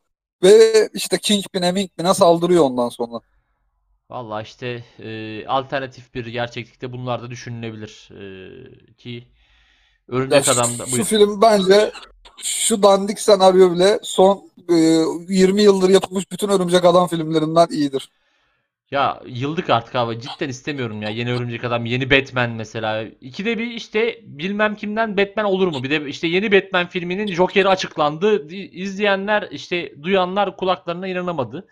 [0.44, 3.20] ve işte Kingpin'e Minkpin'e saldırıyor ondan sonra.
[4.10, 8.10] Valla işte eee, alternatif bir gerçeklikte bunlar da düşünülebilir.
[8.12, 9.28] Eee, ki
[10.08, 11.92] Örümcek Adam da şu film bence
[12.44, 14.74] şu dandik senaryo bile son e,
[15.34, 18.10] 20 yıldır yapılmış bütün Örümcek Adam filmlerinden iyidir.
[18.92, 20.20] Ya yıldık artık abi.
[20.22, 21.10] Cidden istemiyorum ya.
[21.10, 23.04] Yeni Örümcek Adam, yeni Batman mesela.
[23.22, 25.84] İkide bir işte bilmem kimden Batman olur mu?
[25.84, 28.48] Bir de işte yeni Batman filminin Joker'i açıklandı.
[28.56, 31.68] İzleyenler işte duyanlar kulaklarına inanamadı.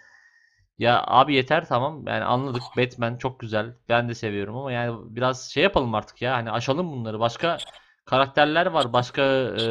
[0.80, 2.08] Ya abi yeter tamam.
[2.08, 2.63] Yani anladık.
[2.78, 3.76] Batman çok güzel.
[3.89, 6.34] Ben de seviyorum ama yani biraz şey yapalım artık ya.
[6.36, 7.19] Hani aşalım bunları.
[7.19, 7.58] Başka
[8.06, 8.93] karakterler var.
[8.93, 9.65] Başka e,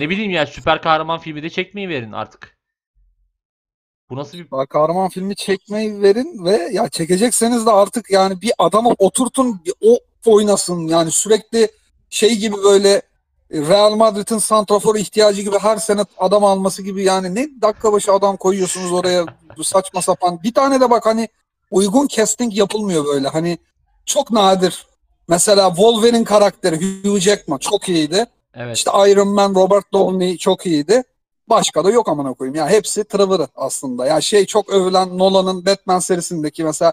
[0.00, 2.55] ne bileyim ya süper kahraman filmi de çekmeyi verin artık.
[4.10, 8.52] Bu nasıl bir Daha kahraman filmi çekmeyi verin ve ya çekecekseniz de artık yani bir
[8.58, 11.68] adamı oturtun bir o oynasın yani sürekli
[12.10, 13.02] şey gibi böyle
[13.50, 18.12] e, Real Madrid'in santrafor ihtiyacı gibi her sene adam alması gibi yani ne dakika başı
[18.12, 19.24] adam koyuyorsunuz oraya
[19.56, 21.28] bu saçma sapan bir tane de bak hani
[21.70, 23.58] uygun casting yapılmıyor böyle hani
[24.06, 24.86] çok nadir.
[25.28, 28.26] Mesela Wolverine karakteri Hugh Jackman çok iyiydi.
[28.54, 28.76] evet.
[28.76, 31.02] İşte Iron Man Robert Downey çok iyiydi.
[31.48, 32.54] Başka da yok amına koyayım.
[32.54, 34.06] Ya hepsi Trevor'ı aslında.
[34.06, 36.92] Ya şey çok övülen Nolan'ın Batman serisindeki mesela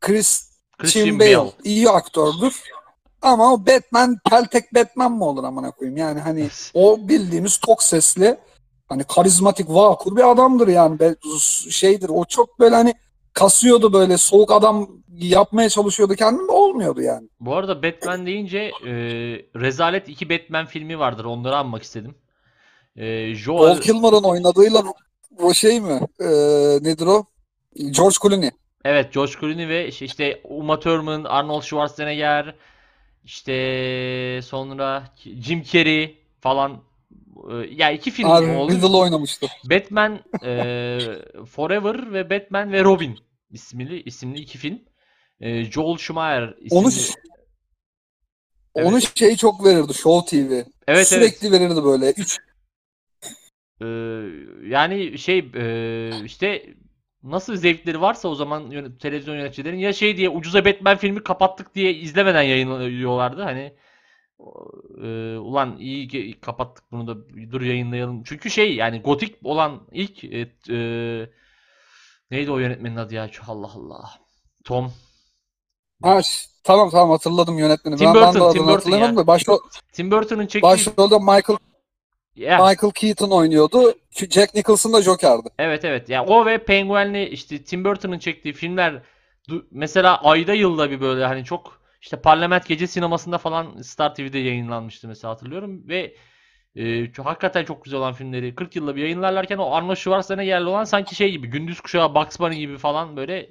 [0.00, 1.50] Chris Christian Bale Bale.
[1.64, 2.62] iyi aktördür.
[3.22, 5.96] Ama o Batman peltek Batman mı olur amına koyayım?
[5.96, 8.38] Yani hani o bildiğimiz tok sesli
[8.88, 10.98] hani karizmatik vakur bir adamdır yani.
[11.00, 11.16] Be-
[11.70, 12.94] Şeydir o çok böyle hani
[13.32, 17.28] kasıyordu böyle soğuk adam yapmaya çalışıyordu kendini de olmuyordu yani.
[17.40, 18.92] Bu arada Batman deyince e,
[19.60, 21.24] Rezalet 2 Batman filmi vardır.
[21.24, 22.14] Onları anmak istedim.
[22.96, 24.82] E, Joel Val Kilmer'ın oynadığıyla
[25.38, 26.00] o şey mi?
[26.20, 26.24] Ee,
[26.82, 27.24] nedir o?
[27.90, 28.50] George Clooney.
[28.84, 32.54] evet George Clooney ve işte- işte Uma Thurman, Arnold Schwarzenegger,
[33.24, 35.04] işte sonra
[35.42, 36.82] Jim Carrey falan.
[37.50, 38.72] E, ya iki film Aa, oldu.
[38.72, 39.46] Riddle oynamıştı.
[39.64, 40.98] Batman e,
[41.50, 43.18] Forever ve Batman ve Robin
[43.50, 44.78] isimli isimli iki film.
[45.40, 47.16] E, Joel Schumacher Onu isimli.
[48.74, 50.52] onu şey çok verirdi Show TV.
[50.52, 51.08] Evet evet.
[51.08, 52.10] Sürekli verirdi böyle.
[52.10, 52.38] Üç,
[53.82, 53.86] Ee,
[54.68, 56.74] yani şey e, işte
[57.22, 61.74] nasıl zevkleri varsa o zaman yönet- televizyon yöneticilerin ya şey diye ucuza Batman filmi kapattık
[61.74, 63.42] diye izlemeden yayınlıyorlardı.
[63.42, 63.74] Hani
[65.02, 67.16] e, ulan iyi ki kapattık bunu da
[67.52, 68.22] dur yayınlayalım.
[68.22, 70.78] Çünkü şey yani gotik olan ilk e, e,
[72.30, 73.30] neydi o yönetmenin adı ya?
[73.46, 74.10] Allah Allah.
[74.64, 74.92] Tom.
[76.02, 76.20] Ha,
[76.64, 77.96] tamam tamam hatırladım yönetmeni.
[77.96, 79.22] Tim ben, ben de Burton, Tim Burton hatırlayamadım ya.
[79.22, 79.58] da başrol,
[79.92, 81.58] Tim Burton'un çektiği başrolde Michael
[82.36, 83.94] Ya, Michael Keaton oynuyordu.
[84.30, 85.48] Jack Nicholson da Joker'di.
[85.58, 86.08] Evet evet.
[86.08, 89.02] Ya o ve Penguin'li işte Tim Burton'ın çektiği filmler
[89.70, 95.08] mesela ayda yılda bir böyle hani çok işte Parlament Gece Sineması'nda falan Star TV'de yayınlanmıştı
[95.08, 96.16] mesela hatırlıyorum ve
[96.76, 100.84] e, çok, hakikaten çok güzel olan filmleri 40 yılda bir yayınlarlarken o Arnold Schwarzenegger'li olan
[100.84, 103.50] sanki şey gibi Gündüz Kuşağı Bugs Bunny gibi falan böyle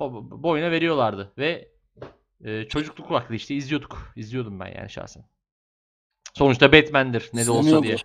[0.00, 1.68] bo- boyuna veriyorlardı ve
[2.44, 4.12] e, çocukluk vakti işte izliyorduk.
[4.16, 5.24] İzliyordum ben yani şahsen.
[6.34, 7.96] Sonuçta Batman'dir ne de olsa diye.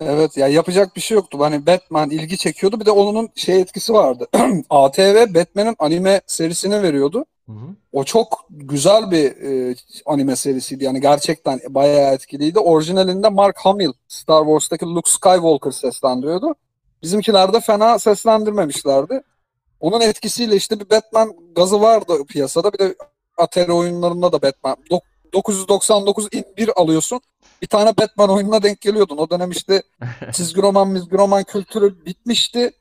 [0.00, 1.38] Evet ya yapacak bir şey yoktu.
[1.40, 2.80] Hani Batman ilgi çekiyordu.
[2.80, 4.26] Bir de onun şey etkisi vardı.
[4.70, 7.24] ATV Batman'in anime serisini veriyordu.
[7.46, 7.66] Hı hı.
[7.92, 9.74] O çok güzel bir e,
[10.06, 10.84] anime serisiydi.
[10.84, 12.58] Yani gerçekten bayağı etkiliydi.
[12.58, 16.54] Orijinalinde Mark Hamill Star Wars'taki Luke Skywalker seslendiriyordu.
[17.02, 19.22] Bizimkiler de fena seslendirmemişlerdi.
[19.80, 22.72] Onun etkisiyle işte bir Batman gazı vardı piyasada.
[22.72, 22.94] Bir de
[23.36, 24.76] Atari oyunlarında da Batman.
[25.34, 27.20] Dok- 999 bir alıyorsun.
[27.62, 29.16] Bir tane Batman oyununa denk geliyordun.
[29.16, 29.82] O dönem işte
[30.32, 32.72] çizgi roman, mizgi roman kültürü bitmişti.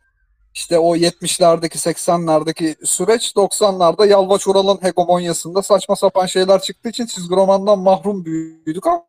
[0.53, 7.35] İşte o 70'lerdeki 80'lerdeki süreç 90'larda Yalvaç Ural'ın hegemonyasında saçma sapan şeyler çıktığı için çizgi
[7.35, 9.03] romandan mahrum büyüdük ama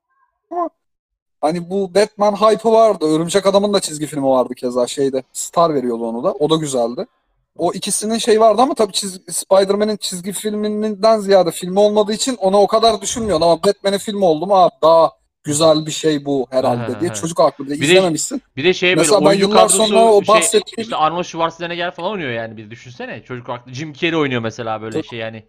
[1.41, 3.07] hani bu Batman hype'ı vardı.
[3.07, 5.23] Örümcek Adam'ın da çizgi filmi vardı keza şeyde.
[5.33, 6.33] Star veriyordu onu da.
[6.33, 7.07] O da güzeldi.
[7.59, 12.61] O ikisinin şey vardı ama tabii çizgi, Spider-Man'in çizgi filminden ziyade filmi olmadığı için ona
[12.61, 15.11] o kadar düşünmüyorsun ama Batman'in filmi oldu mu "Aa, daha
[15.45, 18.43] güzel bir şey bu herhalde diye çocuk aklı bir de Bir de- izlememişsin.
[18.57, 21.91] Bir de şey böyle Mesela ben oyuncu kadrosu sonra o şey, bahsettiğim- işte Arnold Schwarzenegger
[21.91, 23.23] falan oynuyor yani bir düşünsene.
[23.25, 25.07] Çocuk aklı Jim Carrey oynuyor mesela böyle Tabii.
[25.09, 25.45] şey yani.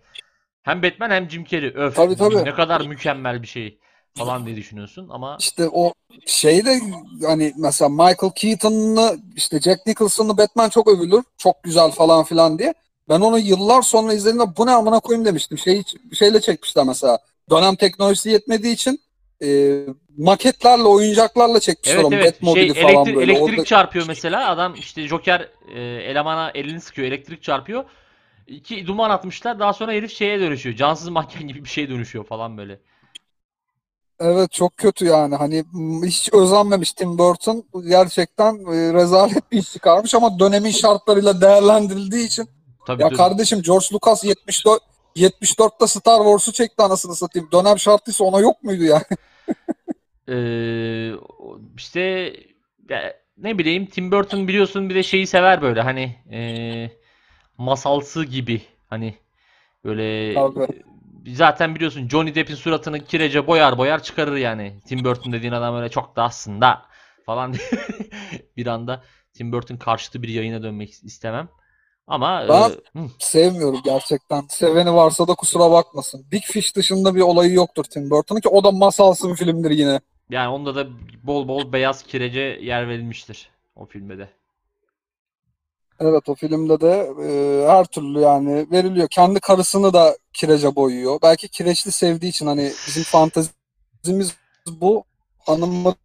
[0.63, 1.71] Hem Batman hem Jim Carrey.
[1.75, 1.95] Öf.
[1.95, 2.45] Tabii, tabii.
[2.45, 3.79] Ne kadar mükemmel bir şey
[4.17, 5.93] falan diye düşünüyorsun ama İşte o
[6.25, 6.80] şeyde
[7.25, 11.23] hani mesela Michael Keaton'lı işte Jack Nicholson'lı Batman çok övülür.
[11.38, 12.73] Çok güzel falan filan diye.
[13.10, 15.58] Ben onu yıllar sonra izlediğimde bu ne amına koyayım demiştim.
[15.58, 17.19] Şey, şeyle çekmişler mesela.
[17.49, 18.99] Dönem teknolojisi yetmediği için
[19.43, 19.80] e,
[20.17, 22.15] maketlerle, oyuncaklarla çekmişler evet onu.
[22.15, 23.32] evet Batmobile'i şey falan elektrik, böyle.
[23.32, 27.86] elektrik Orada- çarpıyor mesela adam işte Joker e, elemana elini sıkıyor elektrik çarpıyor.
[28.47, 30.75] İki duman atmışlar daha sonra herif şeye dönüşüyor.
[30.75, 32.80] Cansız manken gibi bir şeye dönüşüyor falan böyle.
[34.19, 35.36] Evet çok kötü yani.
[35.36, 35.63] Hani
[36.06, 37.63] hiç özenmemiş Tim Burton.
[37.89, 42.49] Gerçekten e, rezalet bir iş çıkarmış ama dönemin şartlarıyla değerlendirildiği için
[42.86, 44.82] Tabii Ya dur- kardeşim George Lucas 74
[45.15, 47.49] 74'te Star Wars'u çekti anasını satayım.
[47.51, 49.04] Dönem şartlıysa ona yok muydu yani?
[50.30, 51.12] Ee,
[51.78, 52.01] işte
[52.89, 56.91] ya, ne bileyim Tim Burton biliyorsun bir de şeyi sever böyle hani ee,
[57.58, 59.15] masalsı gibi hani
[59.84, 60.84] böyle Tabii.
[61.33, 64.79] Zaten biliyorsun Johnny Depp'in suratını kirece boyar boyar çıkarır yani.
[64.88, 66.81] Tim Burton dediğin adam öyle çok da aslında
[67.25, 67.55] falan
[68.57, 71.49] bir anda Tim Burton karşıtı bir yayına dönmek istemem.
[72.07, 74.45] Ama Ben- ee, hı, Sevmiyorum gerçekten.
[74.49, 76.25] Seveni varsa da kusura bakmasın.
[76.31, 79.99] Big Fish dışında bir olayı yoktur Tim Burton'un ki o da masalsı bir filmdir yine.
[80.29, 80.88] yani onda da
[81.23, 84.29] bol bol beyaz kirece yer verilmiştir o filmde de.
[85.99, 89.08] Evet o filmde de e, her türlü yani veriliyor.
[89.12, 91.19] Kendi karısını da kirece boyuyor.
[91.23, 94.36] Belki kireçli sevdiği için hani bizim fantezimiz
[94.67, 95.03] bu.
[95.39, 95.95] Hanımı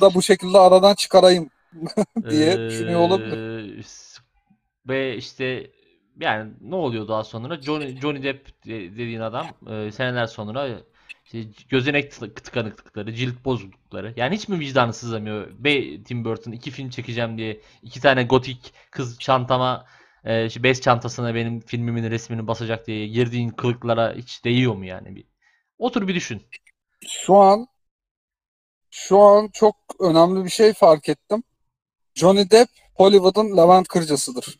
[0.00, 1.50] da bu şekilde aradan çıkarayım
[2.30, 3.38] diye düşünüyor olabilir.
[3.68, 3.82] Ee,
[4.88, 5.70] Ve işte
[6.20, 7.60] yani ne oluyor daha sonra?
[7.62, 10.80] Johnny, Johnny Depp de- dediğin adam e, seneler sonra
[11.24, 14.14] işte gözenek tık- tıkanıklıkları, cilt bozuklukları.
[14.16, 15.50] Yani hiç mi vicdanı sızlamıyor?
[15.64, 19.86] Be Tim Burton iki film çekeceğim diye iki tane gotik kız çantama
[20.24, 25.16] e, işte bez çantasına benim filmimin resmini basacak diye girdiğin kılıklara hiç değiyor mu yani
[25.16, 25.24] bir?
[25.78, 26.42] Otur bir düşün.
[27.08, 27.66] Şu an
[28.90, 31.42] şu an çok önemli bir şey fark ettim.
[32.14, 34.58] Johnny Depp Hollywood'un Levent Kırcası'dır.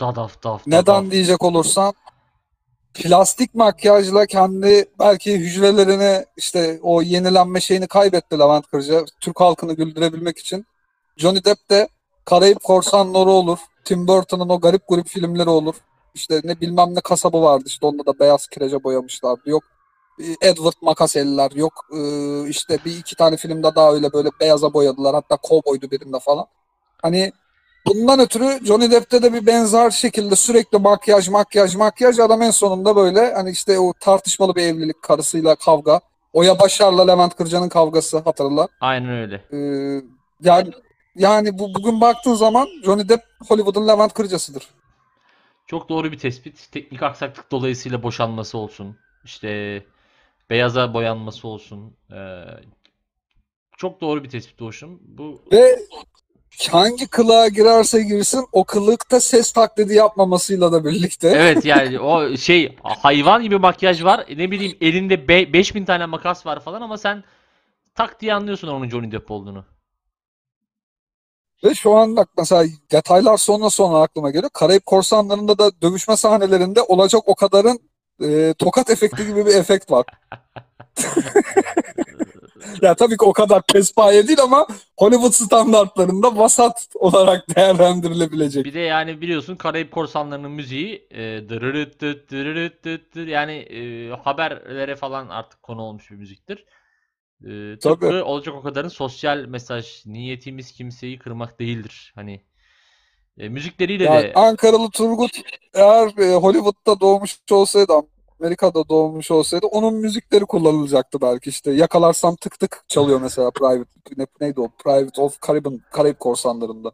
[0.00, 1.10] Dadaf daf Neden dadaf.
[1.10, 1.94] diyecek olursan
[2.94, 9.04] plastik makyajla kendi belki hücrelerini işte o yenilenme şeyini kaybetti Levent Kırca.
[9.20, 10.66] Türk halkını güldürebilmek için.
[11.16, 11.88] Johnny Depp de
[12.24, 13.58] Karayip Korsanları olur.
[13.84, 15.74] Tim Burton'un o garip grup filmleri olur.
[16.14, 19.50] İşte ne bilmem ne kasabı vardı işte onda da beyaz kirece boyamışlardı.
[19.50, 19.62] Yok
[20.20, 21.98] e, Edward Makaseller yok e,
[22.48, 25.14] işte bir iki tane filmde daha öyle böyle beyaza boyadılar.
[25.14, 26.46] Hatta kovboydu birinde falan.
[27.02, 27.32] Hani
[27.86, 32.96] bundan ötürü Johnny Depp'te de bir benzer şekilde sürekli makyaj makyaj makyaj adam en sonunda
[32.96, 36.00] böyle hani işte o tartışmalı bir evlilik karısıyla kavga.
[36.32, 38.68] Oya Başar'la Levent Kırca'nın kavgası hatırla.
[38.80, 39.44] Aynen öyle.
[39.52, 40.02] Ee,
[40.40, 40.70] Yani
[41.16, 44.68] yani bu bugün baktığın zaman Johnny Depp Hollywood'un Levent Kırcası'dır.
[45.66, 46.68] Çok doğru bir tespit.
[46.72, 48.96] Teknik aksaklık dolayısıyla boşanması olsun.
[49.24, 49.82] İşte
[50.50, 51.96] beyaza boyanması olsun.
[52.12, 52.44] Ee,
[53.76, 55.00] çok doğru bir tespit Doğuş'um.
[55.02, 55.78] Bu Ve
[56.70, 61.28] hangi kılığa girerse girsin o kılıkta ses taklidi yapmamasıyla da birlikte.
[61.28, 64.26] Evet yani o şey hayvan gibi makyaj var.
[64.36, 67.24] Ne bileyim elinde be- 5000 tane makas var falan ama sen
[67.94, 69.64] tak diye anlıyorsun onun Johnny Depp olduğunu.
[71.64, 74.50] Ve şu an bak mesela detaylar sonra sonra aklıma geliyor.
[74.54, 77.80] Karayip Korsanları'nda da dövüşme sahnelerinde olacak o kadarın
[78.22, 80.04] e, tokat efekti gibi bir efekt var.
[82.82, 84.66] ya tabii ki o kadar pespaye değil ama
[84.98, 88.64] Hollywood standartlarında vasat olarak değerlendirilebilecek.
[88.64, 94.96] Bir de yani biliyorsun Karayip Korsanları'nın müziği e, dırırıt dıt dırırıt dıt yani e, haberlere
[94.96, 96.64] falan artık konu olmuş bir müziktir.
[97.44, 98.22] E, tıpkı Tabii.
[98.22, 102.12] olacak o kadarın sosyal mesaj niyetimiz kimseyi kırmak değildir.
[102.14, 102.40] Hani
[103.38, 105.30] e, müzikleriyle Yani de Ankaralı Turgut
[105.74, 107.92] eğer e, Hollywood'da doğmuş olsaydı,
[108.44, 111.72] Amerika'da doğmuş olsaydı onun müzikleri kullanılacaktı belki işte.
[111.72, 114.68] Yakalarsam tık tık çalıyor mesela Private ne, neydi o?
[114.84, 116.92] Private of Caribbean Karayip Korsanları'nda.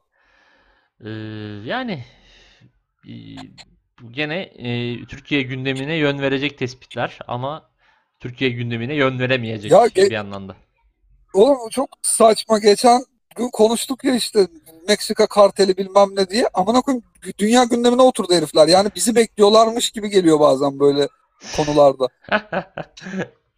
[1.04, 1.10] e,
[1.68, 2.04] yani
[3.08, 3.12] e,
[4.10, 7.70] gene e, Türkiye gündemine yön verecek tespitler ama
[8.20, 10.56] Türkiye gündemine yön veremeyecek Ya bir yandan da.
[11.34, 12.58] Oğlum çok saçma.
[12.58, 13.02] Geçen
[13.36, 14.48] gün konuştuk ya işte
[14.88, 16.48] Meksika karteli bilmem ne diye.
[16.54, 17.04] Amına koyayım
[17.38, 18.68] dünya gündemine oturdu herifler.
[18.68, 21.08] Yani bizi bekliyorlarmış gibi geliyor bazen böyle
[21.56, 22.08] konularda.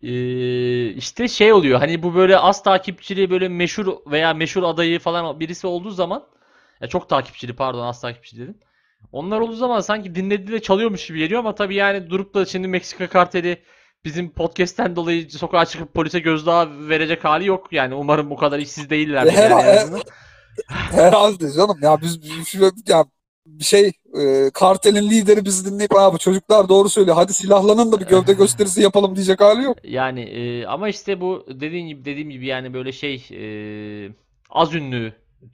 [0.03, 5.41] Ee, işte şey oluyor hani bu böyle az takipçili böyle meşhur veya meşhur adayı falan
[5.41, 6.25] birisi olduğu zaman
[6.81, 8.59] ya çok takipçili pardon az takipçili dedim.
[9.13, 12.69] Onlar olduğu zaman sanki dinlediği de çalıyormuş gibi geliyor ama tabii yani durup da şimdi
[12.69, 13.63] Meksika karteli
[14.05, 17.73] bizim podcast'ten dolayı sokağa çıkıp polise gözdağı verecek hali yok.
[17.73, 19.27] Yani umarım bu kadar işsiz değiller.
[19.27, 20.03] Her- yani azından.
[20.69, 21.79] Herhalde canım.
[21.83, 23.05] Ya biz biz şu- ya
[23.61, 27.17] şey e, kartelin lideri bizi dinleyip abi çocuklar doğru söylüyor.
[27.17, 29.79] Hadi silahlanın da bir gövde gösterisi yapalım diyecek hali yok.
[29.85, 33.45] Yani e, ama işte bu dediğin gibi dediğim gibi yani böyle şey e,
[34.51, 35.13] az ünlü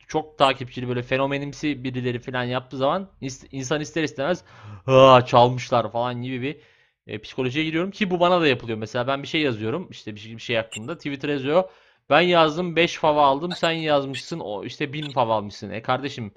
[0.09, 3.09] çok takipçili böyle fenomenimsi birileri falan yaptığı zaman
[3.53, 4.45] insan ister istemez
[4.87, 6.61] ha çalmışlar falan gibi bir
[7.07, 8.79] e, psikolojiye giriyorum ki bu bana da yapılıyor.
[8.79, 11.65] Mesela ben bir şey yazıyorum işte bir şey, bir şey hakkında Twitter yazıyor.
[12.11, 15.71] Ben yazdım 5 fava aldım sen yazmışsın o işte 1000 fava almışsın.
[15.71, 16.33] E kardeşim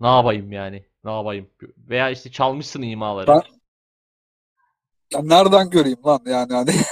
[0.00, 1.50] ne yapayım yani ne yapayım
[1.88, 3.26] veya işte çalmışsın imaları.
[3.30, 3.42] Ben-
[5.12, 6.70] Ya nereden göreyim lan yani hani.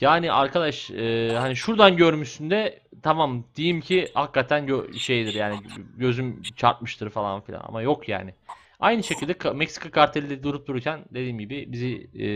[0.00, 5.56] Yani arkadaş e, hani şuradan görmüşsün de tamam diyeyim ki hakikaten gö- şeydir yani
[5.96, 8.34] gözüm çarpmıştır falan filan ama yok yani.
[8.80, 12.26] Aynı şekilde Ka- Meksika karteli de durup dururken dediğim gibi bizi e,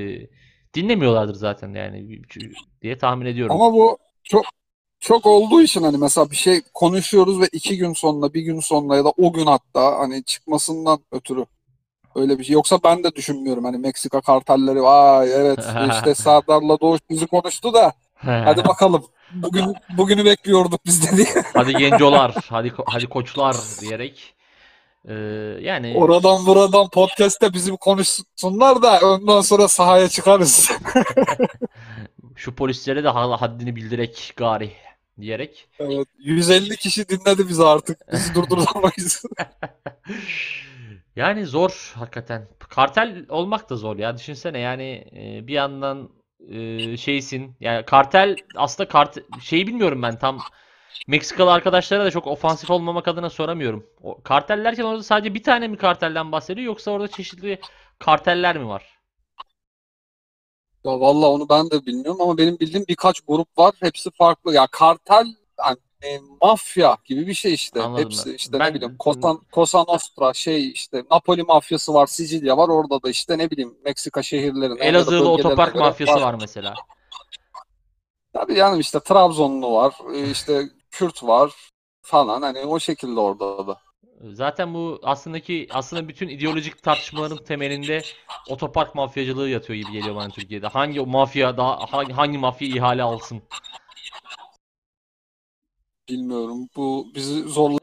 [0.75, 2.23] dinlemiyorlardır zaten yani
[2.83, 3.55] diye tahmin ediyorum.
[3.61, 4.45] Ama bu çok
[5.01, 8.97] çok olduğu için hani mesela bir şey konuşuyoruz ve iki gün sonra bir gün sonra
[8.97, 11.45] ya da o gün hatta hani çıkmasından ötürü
[12.15, 12.55] öyle bir şey.
[12.55, 15.59] Yoksa ben de düşünmüyorum hani Meksika kartelleri vay evet
[15.93, 21.43] işte Serdar'la Doğuş bizi konuştu da hadi bakalım bugün bugünü bekliyorduk biz de diye.
[21.55, 24.35] Hadi gencolar, hadi hadi koçlar diyerek
[25.09, 25.15] e,
[25.61, 30.71] yani Oradan buradan podcast'te bizim konuşsunlar da ondan sonra sahaya çıkarız.
[32.37, 34.73] şu polislere de ha- haddini bildirek gari
[35.21, 38.13] diyerek Evet, 150 kişi dinledi bizi artık.
[38.13, 39.25] Bizi durduramayız.
[41.17, 42.49] Yani zor hakikaten.
[42.59, 44.17] Kartel olmak da zor ya.
[44.17, 46.11] Düşünsene yani e, bir yandan
[46.49, 47.57] e, şeysin.
[47.61, 50.41] Yani kartel aslında kart şeyi bilmiyorum ben tam
[51.07, 53.87] Meksikalı arkadaşlara da çok ofansif olmamak adına soramıyorum.
[54.03, 57.61] O, kartel derken orada sadece bir tane mi kartelden bahsediyor yoksa orada çeşitli
[57.99, 59.00] karteller mi var?
[60.85, 63.75] Ya vallahi onu ben de bilmiyorum ama benim bildiğim birkaç grup var.
[63.81, 64.55] Hepsi farklı.
[64.55, 65.27] Ya kartel
[65.59, 67.83] yani e, mafya gibi bir şey işte.
[67.83, 68.35] Anladım Hepsi ben.
[68.35, 72.69] işte Ben- ne bileyim Cosa, Cosa Nostra şey işte Napoli mafyası var, Sicilya var.
[72.69, 74.23] Orada da işte ne bileyim Meksika
[74.71, 76.75] da Elazığlı otopark mafyası var mesela.
[78.33, 81.53] Tabii yani işte Trabzonlu var, e, işte Kürt var
[82.03, 83.81] falan hani o şekilde orada da.
[84.21, 88.03] Zaten bu aslındaki aslında bütün ideolojik tartışmaların temelinde
[88.49, 90.67] otopark mafyacılığı yatıyor gibi geliyor bana Türkiye'de.
[90.67, 93.43] Hangi mafya daha hangi, hangi mafya ihale alsın?
[96.09, 96.69] Bilmiyorum.
[96.77, 97.79] Bu bizi zorla